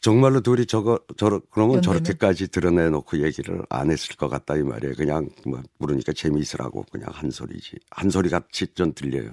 정말로 0.00 0.40
둘이 0.40 0.66
저거 0.66 1.00
저러 1.16 1.40
그러면 1.50 1.76
연대는? 1.76 2.04
저렇게까지 2.04 2.48
드러내놓고 2.48 3.22
얘기를 3.22 3.64
안 3.70 3.90
했을 3.90 4.16
것 4.16 4.28
같다 4.28 4.56
이 4.56 4.62
말이에요. 4.62 4.94
그냥 4.94 5.30
뭐 5.46 5.62
모르니까 5.78 6.12
재미있으라고 6.12 6.84
그냥 6.90 7.08
한 7.12 7.30
소리지 7.30 7.78
한 7.90 8.10
소리 8.10 8.28
같이 8.28 8.66
좀 8.74 8.92
들려요. 8.92 9.30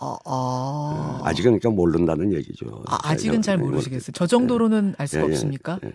아, 0.00 0.16
아. 0.26 1.20
아직은 1.24 1.58
그러니까 1.58 1.70
모른다는 1.70 2.32
얘기죠. 2.34 2.82
아, 2.88 2.98
아직은 3.10 3.40
잘 3.42 3.56
모르시겠어요. 3.58 4.12
저 4.12 4.26
정도로는 4.26 4.96
알 4.98 5.08
수가 5.08 5.22
예, 5.22 5.28
예, 5.28 5.30
없습니까? 5.32 5.78
예. 5.84 5.92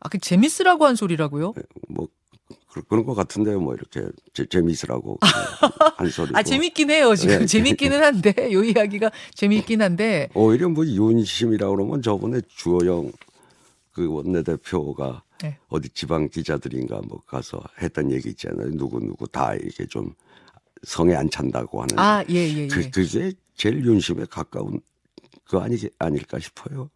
아, 0.00 0.08
그 0.08 0.18
재밌으라고 0.18 0.86
한 0.86 0.96
소리라고요? 0.96 1.54
예, 1.56 1.62
뭐 1.88 2.08
그런 2.88 3.04
것 3.04 3.14
같은데요. 3.14 3.60
뭐 3.60 3.74
이렇게 3.74 4.06
재, 4.32 4.44
재미있으라고 4.46 5.18
한 5.96 6.08
소리. 6.10 6.30
아 6.34 6.42
재밌긴 6.42 6.90
해요. 6.90 7.14
지금 7.16 7.40
네. 7.40 7.46
재밌기는 7.46 8.02
한데 8.02 8.32
요 8.52 8.62
이야기가 8.62 9.10
재밌긴 9.34 9.82
한데. 9.82 10.28
오히려 10.34 10.68
뭐 10.68 10.86
윤심이라고 10.86 11.74
그러면 11.76 12.02
저번에 12.02 12.40
주호영 12.48 13.12
그 13.92 14.06
원내대표가 14.12 15.22
네. 15.42 15.58
어디 15.68 15.88
지방 15.90 16.28
기자들인가 16.28 17.00
뭐 17.08 17.22
가서 17.26 17.62
했던 17.82 18.10
얘기 18.12 18.28
있잖아요. 18.30 18.70
누구 18.76 19.00
누구 19.00 19.26
다 19.26 19.54
이게 19.54 19.86
좀 19.86 20.14
성에 20.84 21.14
안 21.14 21.28
찬다고 21.30 21.82
하는. 21.82 21.98
아 21.98 22.24
예 22.30 22.34
예, 22.36 22.56
예. 22.56 22.66
그, 22.68 22.90
그게 22.90 23.32
제일 23.56 23.84
윤심에 23.84 24.26
가까운 24.30 24.80
그 25.44 25.58
아니 25.58 25.76
아닐까 25.98 26.38
싶어요. 26.38 26.90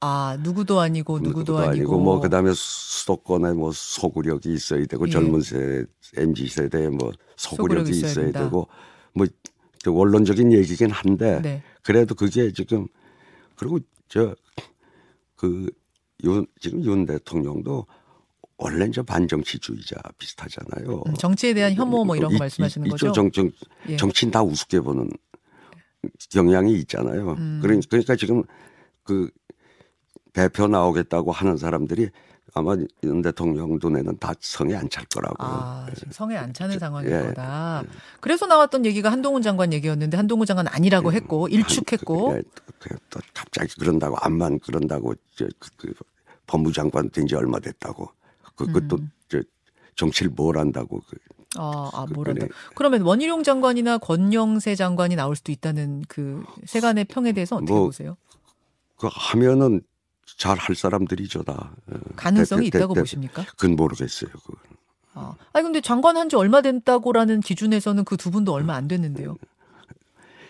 아 0.00 0.36
누구도 0.42 0.80
아니고 0.80 1.18
누구도, 1.18 1.38
누구도 1.38 1.58
아니고. 1.58 1.70
아니고 1.70 1.98
뭐 1.98 2.20
그다음에 2.20 2.52
수도권에 2.54 3.52
뭐 3.54 3.70
소구력이 3.72 4.52
있어야 4.52 4.84
되고 4.86 5.06
예. 5.06 5.10
젊은 5.10 5.40
세대 5.40 5.86
mz 6.16 6.46
세대에 6.48 6.88
뭐 6.88 7.12
소구력이, 7.36 7.90
소구력이 7.90 7.90
있어야, 7.90 8.10
있어야 8.10 8.32
되고 8.32 8.68
뭐 9.14 9.26
원론적인 9.86 10.52
얘기긴 10.52 10.90
한데 10.90 11.40
네. 11.42 11.62
그래도 11.82 12.14
그게 12.14 12.52
지금 12.52 12.86
그리고 13.56 13.78
저그 14.08 15.70
윤 16.24 16.46
지금 16.60 16.84
윤 16.84 17.06
대통령도 17.06 17.86
원래 18.56 18.86
이제 18.86 19.02
반정치주의자 19.02 19.96
비슷하잖아요. 20.18 21.02
음, 21.06 21.14
정치에 21.14 21.54
대한 21.54 21.74
혐오 21.74 22.04
뭐 22.04 22.16
이런 22.16 22.32
거 22.32 22.38
말씀하시는 22.38 22.88
거죠? 22.88 23.12
정, 23.12 23.30
정, 23.30 23.50
예. 23.88 23.96
정치인 23.96 24.30
다 24.30 24.42
우습게 24.42 24.80
보는 24.80 25.10
경향이 26.30 26.72
있잖아요. 26.80 27.32
음. 27.32 27.60
그러니까 27.62 28.16
지금 28.16 28.42
그 29.02 29.30
대표 30.34 30.66
나오겠다고 30.68 31.32
하는 31.32 31.56
사람들이 31.56 32.10
아마 32.54 32.76
윤 33.02 33.22
대통령 33.22 33.78
눈에는 33.80 34.18
다 34.18 34.32
성에 34.38 34.74
안 34.76 34.88
찰 34.90 35.04
거라고. 35.06 35.36
아, 35.38 35.86
지금 35.94 36.12
성에 36.12 36.36
안 36.36 36.52
차는 36.52 36.78
상황인 36.78 37.10
예. 37.10 37.20
거다. 37.20 37.82
그래서 38.20 38.46
나왔던 38.46 38.84
얘기가 38.84 39.10
한동훈 39.10 39.42
장관 39.42 39.72
얘기였는데 39.72 40.16
한동훈 40.16 40.46
장관 40.46 40.68
아니라고 40.68 41.12
예. 41.12 41.16
했고 41.16 41.48
일축했고. 41.48 42.34
예. 42.36 42.42
또, 42.80 42.96
또 43.10 43.20
갑자기 43.32 43.74
그런다고 43.78 44.16
암만 44.20 44.58
그런다고 44.60 45.14
저, 45.34 45.46
그, 45.58 45.70
그 45.78 45.94
법무장관 46.46 47.10
된 47.10 47.26
지 47.26 47.34
얼마 47.34 47.58
됐다고. 47.58 48.08
그, 48.56 48.66
그것도 48.66 48.96
음. 48.96 49.10
저 49.28 49.40
정치를 49.96 50.32
뭘 50.36 50.58
한다고. 50.58 51.00
그, 51.08 51.16
아, 51.56 51.90
아 51.92 52.06
뭐란다. 52.12 52.46
그러면 52.76 53.02
원희룡 53.02 53.42
장관이나 53.44 53.98
권영세 53.98 54.74
장관이 54.74 55.16
나올 55.16 55.34
수도 55.34 55.50
있다는 55.50 56.02
그 56.08 56.44
세간의 56.66 57.06
평에 57.06 57.32
대해서 57.32 57.56
어떻게 57.56 57.72
뭐, 57.72 57.86
보세요? 57.86 58.16
그 58.96 59.08
하면은 59.10 59.80
잘 60.38 60.56
할 60.58 60.74
사람들이죠 60.76 61.42
다. 61.44 61.72
어, 61.90 61.96
가능성이 62.16 62.70
대, 62.70 62.70
대, 62.70 62.78
있다고 62.78 62.94
대, 62.94 63.00
보십니까? 63.00 63.44
그건 63.56 63.76
모르겠어요. 63.76 64.30
그건. 64.30 64.56
아, 65.14 65.34
아니 65.52 65.62
근데 65.64 65.80
장관 65.80 66.16
한 66.16 66.28
지 66.28 66.34
얼마 66.36 66.60
됐다고라는 66.60 67.40
기준에서는 67.40 68.04
그 68.04 68.16
두 68.16 68.30
분도 68.30 68.52
얼마 68.52 68.74
안 68.74 68.88
됐는데요. 68.88 69.36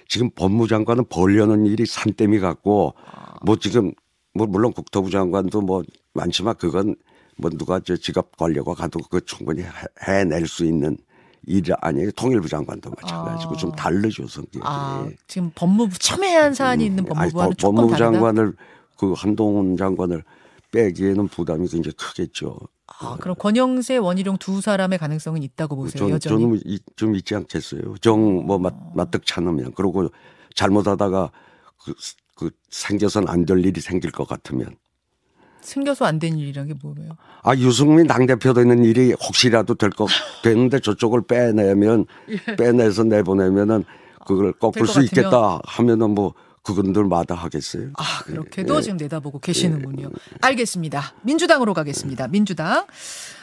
지금 0.08 0.30
법무장관은 0.30 1.04
벌려는 1.08 1.66
일이 1.66 1.86
산더미 1.86 2.38
같고 2.40 2.94
아. 3.04 3.34
뭐 3.44 3.56
지금 3.56 3.92
뭐 4.34 4.46
물론 4.46 4.72
국토부 4.72 5.10
장관도 5.10 5.60
뭐 5.62 5.82
많지만 6.12 6.54
그건 6.56 6.94
뭐 7.36 7.50
누가 7.50 7.80
저 7.80 7.96
직업 7.96 8.36
관려가 8.36 8.74
가도 8.74 9.00
그 9.10 9.20
충분히 9.24 9.64
해낼 10.06 10.46
수 10.46 10.64
있는 10.64 10.96
일 11.46 11.62
아니에요. 11.80 12.10
통일부 12.12 12.48
장관도 12.48 12.90
마찬가지고 12.90 13.54
아. 13.54 13.56
좀 13.56 13.72
다르죠 13.72 14.26
성격이. 14.26 14.60
아, 14.62 15.06
지금 15.26 15.50
법무부 15.54 15.98
첨예한 15.98 16.54
사안이 16.54 16.84
음. 16.84 16.86
있는 16.86 17.04
법무부와는 17.04 17.50
아니, 17.50 17.56
조금 17.56 17.74
법무부 17.76 17.96
장관을 17.98 18.54
그 18.96 19.12
한동훈 19.12 19.76
장관을 19.76 20.22
빼기에는 20.72 21.28
부담이 21.28 21.68
굉장히 21.68 21.94
크겠죠. 21.96 22.58
아, 23.00 23.16
그럼 23.20 23.34
권영세, 23.38 23.96
원희룡 23.96 24.36
두 24.38 24.60
사람의 24.60 24.98
가능성은 24.98 25.42
있다고 25.42 25.76
보세요. 25.76 25.98
전, 26.00 26.10
여전히. 26.10 26.42
저는 26.42 26.78
좀 26.96 27.14
있지 27.14 27.34
않겠어요. 27.34 27.96
정뭐 28.00 28.58
맞득 28.94 29.24
찾으면 29.26 29.72
그리고 29.74 30.08
잘못하다가 30.54 31.30
그, 31.84 31.94
그 32.36 32.50
생겨선 32.70 33.28
안 33.28 33.46
될 33.46 33.64
일이 33.64 33.80
생길 33.80 34.10
것 34.10 34.26
같으면 34.28 34.76
생겨서 35.60 36.04
안 36.04 36.18
된 36.18 36.36
일이란 36.38 36.66
게 36.66 36.74
뭐예요? 36.82 37.12
아 37.42 37.54
유승민 37.56 38.06
당 38.06 38.26
대표 38.26 38.52
되는 38.52 38.84
일이 38.84 39.12
혹시라도 39.12 39.74
될 39.76 39.90
것 39.90 40.08
되는데 40.42 40.78
저쪽을 40.78 41.22
빼내면 41.26 42.04
예. 42.28 42.56
빼내서 42.56 43.04
내보내면은 43.04 43.84
그걸 44.26 44.52
꺾을 44.52 44.86
수 44.86 45.02
있겠다 45.02 45.60
하면은 45.64 46.10
뭐 46.10 46.34
그분들 46.64 47.04
마다 47.04 47.34
하겠어요. 47.34 47.90
아 47.96 48.22
그렇게도 48.24 48.76
예. 48.76 48.80
지금 48.82 48.96
내다보고 48.96 49.38
계시는군요. 49.38 50.08
예. 50.12 50.36
알겠습니다. 50.40 51.14
민주당으로 51.22 51.74
가겠습니다. 51.74 52.28
민주당. 52.28 52.86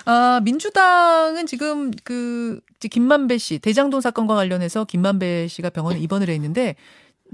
아 0.05 0.41
민주당은 0.43 1.45
지금 1.45 1.91
그 2.03 2.59
김만배 2.79 3.37
씨 3.37 3.59
대장동 3.59 4.01
사건과 4.01 4.35
관련해서 4.35 4.85
김만배 4.85 5.47
씨가 5.47 5.69
병원에 5.69 5.99
입원을 5.99 6.29
해 6.29 6.35
있는데 6.35 6.75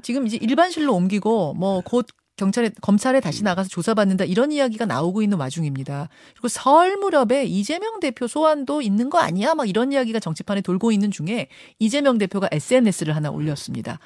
지금 0.03 0.27
이제 0.27 0.37
일반실로 0.37 0.93
옮기고 0.93 1.53
뭐 1.55 1.81
곧 1.81 2.05
경찰에 2.37 2.69
검찰에 2.81 3.19
다시 3.19 3.43
나가서 3.43 3.67
조사받는다 3.67 4.23
이런 4.23 4.51
이야기가 4.51 4.85
나오고 4.85 5.23
있는 5.23 5.39
와중입니다. 5.39 6.07
그리고 6.33 6.47
설 6.47 6.95
무렵에 6.97 7.45
이재명 7.45 7.99
대표 7.99 8.27
소환도 8.27 8.81
있는 8.83 9.09
거 9.09 9.17
아니야? 9.17 9.55
막 9.55 9.67
이런 9.67 9.91
이야기가 9.91 10.19
정치판에 10.19 10.61
돌고 10.61 10.91
있는 10.91 11.09
중에 11.09 11.47
이재명 11.79 12.19
대표가 12.19 12.47
SNS를 12.51 13.15
하나 13.15 13.31
올렸습니다. 13.31 13.99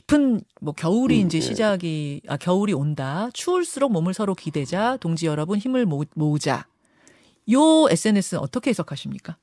깊은 0.00 0.42
뭐 0.60 0.72
겨울이 0.72 1.20
음, 1.20 1.26
이제 1.26 1.40
네. 1.40 1.44
시작이 1.44 2.22
아 2.28 2.36
겨울이 2.36 2.72
온다. 2.72 3.28
추울수록 3.32 3.90
몸을 3.90 4.14
서로 4.14 4.36
기대자. 4.36 4.96
동지 4.98 5.26
여러분 5.26 5.58
힘을 5.58 5.84
모으, 5.84 6.04
모으자. 6.14 6.68
요 7.50 7.88
SNS는 7.90 8.40
어떻게 8.40 8.70
해석하십니까? 8.70 9.36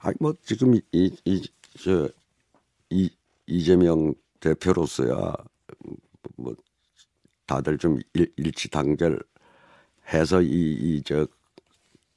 아, 0.00 0.10
뭐 0.20 0.32
지금 0.42 0.80
이이저 0.92 2.08
이, 2.88 3.10
이재명 3.46 4.14
대표로서야 4.40 5.34
뭐 6.36 6.56
다들 7.46 7.76
좀 7.76 8.00
일, 8.14 8.32
일치 8.36 8.70
단결해서 8.70 10.40
이 10.40 10.98
이 10.98 11.02
저 11.04 11.26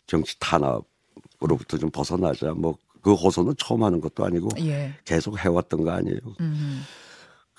정치 0.05 0.39
탄압으로부터 0.39 1.77
좀 1.77 1.89
벗어나자 1.91 2.53
뭐 2.53 2.77
그 3.01 3.13
호소는 3.13 3.53
처음 3.57 3.83
하는 3.83 4.01
것도 4.01 4.25
아니고 4.25 4.49
예. 4.59 4.93
계속 5.05 5.39
해왔던 5.39 5.83
거 5.85 5.91
아니에요. 5.91 6.19
음. 6.41 6.81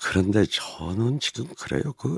그런데 0.01 0.45
저는 0.45 1.19
지금 1.19 1.47
그래요. 1.57 1.93
그 1.97 2.17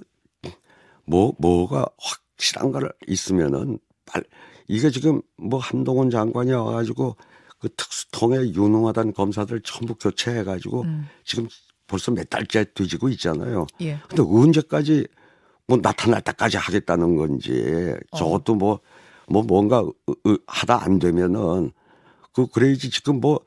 뭐 1.04 1.34
뭐가 1.40 1.86
확실한 1.98 2.72
걸 2.72 2.90
있으면은 3.08 3.80
빨 4.06 4.24
이게 4.68 4.90
지금 4.92 5.22
뭐 5.36 5.60
한동훈 5.60 6.10
장관이 6.10 6.52
와가지고 6.54 7.18
그 7.60 7.68
특수통에 7.76 8.38
유능하다는 8.54 9.12
검사들 9.14 9.62
전부 9.62 9.96
교체해가지고 9.96 10.84
음. 10.84 11.08
지금 11.26 11.48
벌써 11.88 12.12
몇 12.12 12.30
달째 12.30 12.64
뒤지고 12.76 13.10
있잖아요. 13.10 13.66
예. 13.82 14.00
근데 14.08 14.22
언제까지 14.24 15.08
뭐 15.68 15.78
나타날 15.82 16.22
때까지 16.22 16.56
하겠다는 16.58 17.16
건지 17.18 17.94
어. 18.12 18.18
저것도 18.18 18.56
뭐 18.56 18.80
뭐 19.28 19.44
뭔가 19.44 19.82
으- 19.82 20.14
으- 20.28 20.38
하다 20.48 20.84
안 20.84 21.00
되면은 21.00 21.72
그 22.34 22.48
그래야지 22.48 22.90
지금 22.90 23.20
뭐 23.22 23.40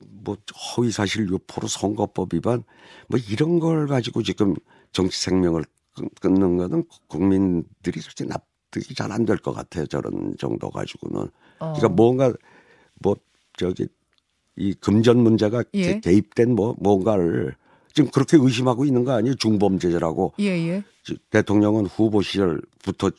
뭐 0.00 0.36
허위 0.76 0.90
사실 0.90 1.28
유포로 1.28 1.68
선거법 1.68 2.34
위반 2.34 2.62
뭐 3.08 3.18
이런 3.30 3.58
걸 3.60 3.86
가지고 3.86 4.22
지금 4.22 4.54
정치 4.92 5.20
생명을 5.20 5.64
끊- 5.94 6.08
끊는 6.20 6.56
거는 6.56 6.84
국민들이 7.08 8.00
그렇게 8.00 8.24
납득이 8.24 8.94
잘 8.94 9.12
안 9.12 9.24
될 9.24 9.38
것 9.38 9.52
같아요. 9.52 9.86
저런 9.86 10.36
정도 10.38 10.70
가지고는. 10.70 11.22
어. 11.60 11.72
그러니까 11.74 11.88
뭔가 11.88 12.32
뭐 13.00 13.16
저기 13.56 13.86
이 14.56 14.74
금전 14.74 15.18
문제가 15.18 15.64
예. 15.74 15.94
개- 15.94 16.00
개입된 16.00 16.54
뭐 16.54 16.74
뭔가를 16.78 17.54
지금 17.92 18.10
그렇게 18.10 18.36
의심하고 18.40 18.84
있는 18.84 19.04
거 19.04 19.12
아니에요? 19.12 19.34
중범죄라고 19.36 20.34
예, 20.40 20.46
예. 20.68 20.84
지- 21.04 21.16
대통령은 21.30 21.86
후보 21.86 22.22
시절부터 22.22 23.10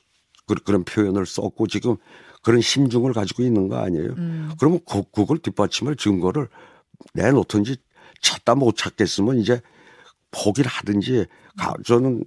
그, 0.48 0.56
그런 0.56 0.84
표현을 0.84 1.26
썼고 1.26 1.68
지금 1.68 1.96
그런 2.46 2.62
심중을 2.62 3.12
가지고 3.12 3.42
있는 3.42 3.68
거 3.68 3.78
아니에요? 3.78 4.14
음. 4.20 4.52
그러면 4.60 4.80
그, 4.88 5.02
그걸 5.12 5.40
뒷받침할 5.40 5.96
증거를 5.96 6.48
내놓든지 7.16 7.78
찾다 8.22 8.54
못 8.54 8.78
찾겠으면 8.78 9.40
이제 9.40 9.60
포기를 10.30 10.70
하든지 10.70 11.26
가, 11.58 11.74
저는 11.84 12.24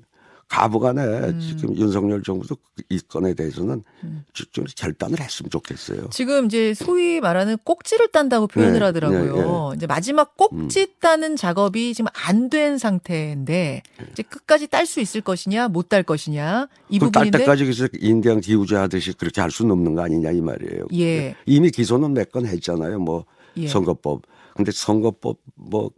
가부간에 0.49 1.03
음. 1.03 1.57
지금 1.59 1.77
윤석열 1.77 2.23
정부도 2.23 2.57
이 2.89 2.99
건에 3.07 3.35
대해서는 3.35 3.85
좀- 4.33 4.47
좀 4.51 4.65
결단을 4.77 5.21
했으면 5.21 5.51
좋겠어요. 5.51 6.09
지금 6.11 6.47
이제 6.47 6.73
소위 6.73 7.21
말하는 7.21 7.59
꼭지를 7.65 8.09
딴다고 8.09 8.47
표현을 8.47 8.79
네, 8.79 8.85
하더라고요. 8.87 9.71
네, 9.71 9.77
이제 9.77 9.87
마지막 9.87 10.37
꼭지 10.39 10.95
따는 11.01 11.37
작업이 11.37 11.93
지금 11.95 12.09
안 12.15 12.49
된 12.49 12.79
상태인데 12.79 13.83
이제 14.13 14.23
끝까지 14.23 14.69
딸 14.69 14.87
수 14.87 15.01
있을 15.01 15.21
것이냐 15.21 15.69
못 15.69 15.89
딸 15.91 16.03
것이냐 16.03 16.69
이 16.89 16.99
부분인데 16.99 17.39
때까지 17.41 17.65
그래서 17.65 17.87
인디안 18.01 18.41
기우제 18.41 18.75
하듯이 18.75 19.13
그렇게 19.13 19.43
할 19.43 19.51
수는 19.51 19.71
없는 19.73 19.95
거 19.95 20.03
아니냐 20.03 20.31
이 20.31 20.41
말이에요. 20.41 20.87
예. 20.95 21.35
이미 21.45 21.71
기소는 21.71 22.15
몇 22.15 22.31
건 22.33 22.47
했잖아요. 22.47 22.99
뭐 23.01 23.27
예. 23.59 23.69
선거법. 23.69 24.23
근데 24.55 24.73
선거법 24.73 25.39
뭐 25.57 25.91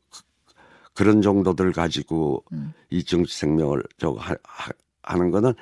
그- 0.94 1.04
그런 1.04 1.22
정도들 1.22 1.72
가지고 1.72 2.44
음. 2.52 2.72
이 2.90 3.04
정치 3.04 3.36
생명을 3.38 3.82
저거 3.98 4.18
하, 4.20 4.34
하- 4.44 4.72
하는 5.02 5.30
거는 5.30 5.54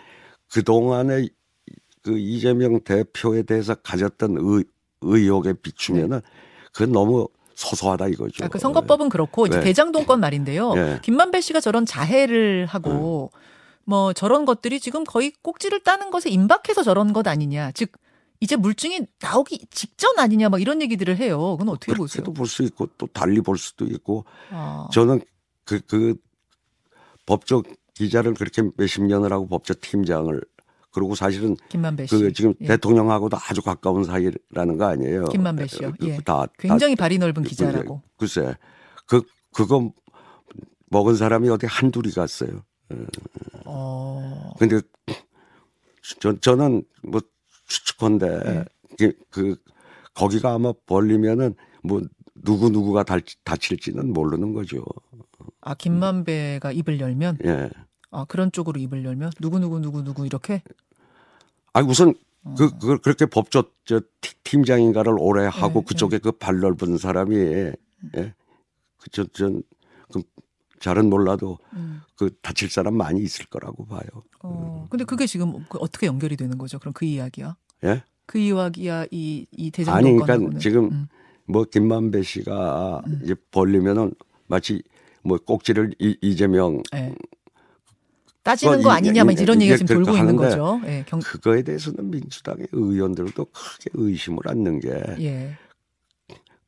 그 0.52 0.62
동안에 0.64 1.28
그 2.02 2.18
이재명 2.18 2.80
대표에 2.80 3.42
대해서 3.42 3.74
가졌던 3.74 4.36
의, 4.40 4.64
의혹에 5.02 5.52
비추면은 5.52 6.20
그건 6.72 6.92
너무 6.92 7.28
소소하다 7.54 8.08
이거죠. 8.08 8.44
아, 8.44 8.48
그 8.48 8.58
선거법은 8.58 9.08
그렇고 9.08 9.46
이제 9.46 9.58
네. 9.58 9.64
대장동 9.64 10.06
건 10.06 10.20
말인데요. 10.20 10.74
네. 10.74 10.98
김만배 11.02 11.40
씨가 11.40 11.60
저런 11.60 11.84
자해를 11.86 12.66
하고 12.66 13.30
뭐 13.84 14.12
저런 14.12 14.44
것들이 14.44 14.80
지금 14.80 15.04
거의 15.04 15.32
꼭지를 15.42 15.80
따는 15.80 16.10
것에 16.10 16.30
임박해서 16.30 16.82
저런 16.82 17.12
것 17.12 17.26
아니냐. 17.26 17.72
즉 17.72 17.90
이제 18.40 18.56
물증이 18.56 19.00
나오기 19.20 19.66
직전 19.70 20.18
아니냐 20.18 20.48
막 20.48 20.60
이런 20.60 20.80
얘기들을 20.82 21.16
해요. 21.16 21.56
그건 21.56 21.70
어떻게 21.70 21.92
보세요? 21.92 22.22
그렇게도 22.22 22.32
볼 22.34 22.46
수 22.46 22.62
있고 22.62 22.88
또 22.98 23.06
달리 23.08 23.40
볼 23.40 23.58
수도 23.58 23.84
있고 23.86 24.24
아, 24.50 24.88
저는 24.92 25.20
그, 25.64 25.80
그 25.86 26.14
법조 27.26 27.62
기자를 27.94 28.34
그렇게 28.34 28.62
몇십 28.76 29.02
년을 29.04 29.32
하고 29.32 29.46
법조 29.48 29.74
팀장을 29.74 30.40
그리고 30.90 31.14
사실은 31.14 31.56
김만배 31.68 32.06
씨. 32.06 32.16
그 32.16 32.32
지금 32.32 32.54
예. 32.62 32.66
대통령하고도 32.68 33.36
아주 33.48 33.60
가까운 33.60 34.04
사이라는 34.04 34.78
거 34.78 34.84
아니에요. 34.86 35.24
김만배 35.26 35.66
씨요. 35.66 35.92
그- 35.98 36.06
예. 36.08 36.16
다, 36.24 36.46
굉장히 36.58 36.94
다- 36.96 37.04
발이 37.04 37.18
넓은 37.18 37.42
기자라고. 37.42 38.02
글쎄, 38.16 38.54
그 39.06 39.22
그거 39.52 39.92
먹은 40.90 41.16
사람이 41.16 41.48
어디 41.50 41.66
한둘이 41.66 42.12
갔어요. 42.12 42.62
어. 43.66 44.52
근데 44.58 44.80
저, 46.20 46.38
저는 46.40 46.82
뭐 47.02 47.20
추측컨대 47.68 48.26
네. 48.44 48.64
그, 48.98 49.12
그 49.30 49.56
거기가 50.14 50.52
아마 50.54 50.72
벌리면은 50.86 51.54
뭐 51.84 52.02
누구 52.34 52.70
누구가 52.70 53.04
다, 53.04 53.16
다칠지는 53.44 54.12
모르는 54.12 54.52
거죠. 54.52 54.84
아 55.60 55.74
김만배가 55.74 56.72
입을 56.72 56.98
열면 57.00 57.38
예. 57.44 57.70
아 58.10 58.24
그런 58.24 58.50
쪽으로 58.50 58.80
입을 58.80 59.04
열면 59.04 59.32
누구 59.40 59.58
누구 59.58 59.80
누구 59.80 60.02
누구 60.02 60.26
이렇게 60.26 60.62
아 61.72 61.80
우선 61.80 62.14
어. 62.44 62.54
그, 62.56 62.76
그 62.78 62.98
그렇게 62.98 63.26
법조 63.26 63.64
저 63.84 64.00
티- 64.20 64.34
팀장인가를 64.44 65.14
오래 65.18 65.46
하고 65.46 65.80
네, 65.80 65.84
그쪽에 65.86 66.18
그발 66.18 66.58
넓은 66.60 66.96
사람이 66.96 67.36
예. 68.16 68.34
그저전 68.98 69.62
그 69.62 69.62
잘은 70.80 71.08
몰라도 71.10 71.58
음. 71.74 72.00
그 72.16 72.30
다칠 72.42 72.70
사람 72.70 72.96
많이 72.96 73.20
있을 73.22 73.46
거라고 73.46 73.84
봐요. 73.86 74.02
어 74.42 74.86
근데 74.90 75.04
그게 75.04 75.26
지금 75.26 75.64
그 75.68 75.78
어떻게 75.78 76.06
연결이 76.06 76.36
되는 76.36 76.56
거죠? 76.58 76.78
그럼 76.78 76.92
그 76.92 77.04
이야기야? 77.04 77.56
예? 77.84 78.02
그 78.26 78.38
이야기야 78.38 79.06
이 79.10 79.46
이 79.52 79.70
대장동 79.70 79.96
아니 79.96 80.18
그러니까. 80.18 80.58
지금 80.58 80.84
음. 80.92 81.08
뭐 81.46 81.64
김만배 81.64 82.22
씨가 82.22 83.02
이제 83.22 83.34
벌리면은 83.50 84.12
마치 84.46 84.82
뭐 85.22 85.38
꼭지를 85.38 85.94
이, 85.98 86.16
이재명 86.20 86.82
예. 86.94 87.14
따지는 88.42 88.82
거 88.82 88.90
이- 88.90 88.92
아니냐 88.92 89.24
막 89.24 89.32
이런 89.38 89.60
얘기가 89.60 89.76
지금 89.78 89.96
돌고 90.04 90.16
있는 90.16 90.36
거죠. 90.36 90.80
예. 90.86 91.04
경, 91.06 91.20
그거에 91.20 91.62
대해서는 91.62 92.10
민주당의 92.10 92.66
의원들도 92.72 93.44
크게 93.46 93.90
의심을 93.94 94.40
않는 94.46 94.80
게 94.80 94.88
예. 95.20 95.56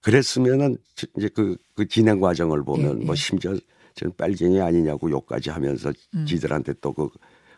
그랬으면은 0.03 0.77
지- 0.95 1.07
이제 1.17 1.29
그, 1.29 1.57
그 1.75 1.87
진행 1.87 2.21
과정을 2.21 2.65
보면 2.65 3.03
예, 3.03 3.05
뭐 3.05 3.15
예. 3.15 3.17
심지어 3.17 3.55
전 4.01 4.13
빨갱이 4.17 4.61
아니냐고 4.63 5.11
욕까지 5.11 5.51
하면서 5.51 5.93
음. 6.15 6.25
지들한테 6.27 6.75
또 6.81 6.93
그 6.95 7.09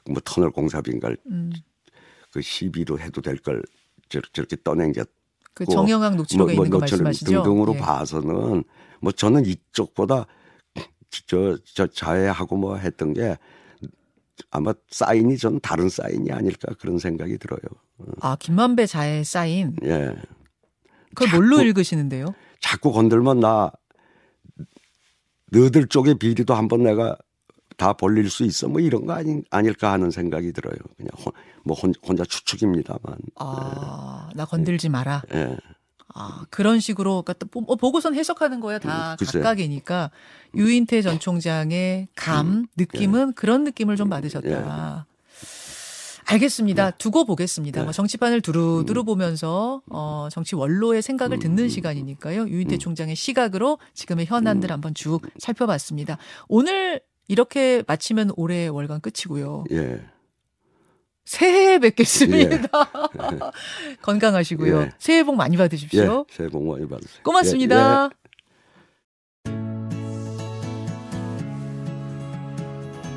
뭐 0.04 0.20
터널 0.24 0.50
공사빈걸 0.50 1.16
음. 1.28 1.52
그 2.32 2.42
시비로 2.42 2.98
해도 2.98 3.20
될 3.22 3.36
걸 3.36 3.62
저렇게 4.08 4.56
떠냉겼 4.64 5.08
그 5.54 5.64
정영학 5.64 6.16
녹취록에 6.16 6.54
있는 6.54 6.70
거 6.70 6.78
말씀하시죠? 6.80 7.32
뭐 7.34 7.42
등등으로 7.44 7.74
예. 7.76 7.78
봐서는 7.78 8.64
뭐 9.00 9.12
저는 9.12 9.46
이쪽보다 9.46 10.26
저, 11.28 11.56
저 11.72 11.86
자해하고 11.86 12.56
뭐 12.56 12.76
했던 12.78 13.12
게 13.14 13.38
아마 14.50 14.74
사인이 14.90 15.36
전 15.38 15.60
다른 15.60 15.88
사인이 15.88 16.32
아닐까 16.32 16.74
그런 16.80 16.98
생각이 16.98 17.38
들어요. 17.38 17.60
아 18.20 18.34
김만배 18.40 18.86
자해 18.86 19.22
사인 19.22 19.76
예. 19.84 20.16
그걸 21.14 21.30
뭘로 21.30 21.58
자꾸- 21.58 21.68
읽으시는데요? 21.68 22.34
자꾸 22.60 22.90
건들면 22.90 23.38
나 23.38 23.70
너들 25.52 25.86
쪽의 25.88 26.14
비리도 26.16 26.54
한번 26.54 26.82
내가 26.82 27.16
다 27.76 27.92
벌릴 27.92 28.30
수 28.30 28.44
있어 28.44 28.68
뭐 28.68 28.80
이런 28.80 29.06
거 29.06 29.12
아니, 29.12 29.42
아닐까 29.50 29.92
하는 29.92 30.10
생각이 30.10 30.52
들어요. 30.52 30.74
그냥 30.96 31.10
혼, 31.16 31.32
뭐 31.64 31.76
혼, 31.76 31.92
혼자 32.06 32.24
추측입니다만. 32.24 33.18
아, 33.36 34.28
나 34.34 34.44
건들지 34.44 34.88
마라. 34.88 35.22
예. 35.34 35.56
아, 36.14 36.44
그런 36.50 36.78
식으로, 36.78 37.22
그러니까 37.22 37.32
또 37.34 37.46
보- 37.46 37.64
어, 37.72 37.76
보고선 37.76 38.14
해석하는 38.14 38.60
거야, 38.60 38.78
다 38.78 39.16
음. 39.18 39.26
각각이니까. 39.26 40.10
유인태 40.54 41.00
전 41.00 41.18
총장의 41.18 42.08
감, 42.14 42.66
느낌은 42.76 43.28
예. 43.28 43.32
그런 43.34 43.64
느낌을 43.64 43.96
좀 43.96 44.10
받으셨다. 44.10 45.06
알겠습니다. 46.24 46.92
두고 46.92 47.24
보겠습니다. 47.24 47.80
네. 47.80 47.84
뭐 47.84 47.92
정치판을 47.92 48.38
음. 48.38 48.40
두루두루 48.42 49.04
보면서 49.04 49.82
어, 49.90 50.28
정치 50.30 50.54
원로의 50.54 51.02
생각을 51.02 51.38
듣는 51.38 51.68
시간이니까요. 51.68 52.42
음. 52.42 52.48
유인태 52.48 52.78
총장의 52.78 53.16
시각으로 53.16 53.78
지금의 53.94 54.26
현안들 54.26 54.70
한번 54.70 54.94
쭉 54.94 55.20
살펴봤습니다. 55.38 56.18
오늘 56.48 57.00
이렇게 57.28 57.82
마치면 57.86 58.32
올해 58.36 58.68
월간 58.68 59.00
끝이고요. 59.00 59.64
예. 59.72 60.00
새해 61.24 61.78
뵙겠습니다. 61.78 62.68
건강하시고요. 64.02 64.80
예. 64.82 64.90
새해 64.98 65.22
복 65.22 65.36
많이 65.36 65.54
예. 65.54 65.58
받으십시오. 65.58 66.26
새해 66.30 66.48
복 66.48 66.66
많이 66.66 66.86
받으세요. 66.88 67.22
고맙습니다. 67.22 68.10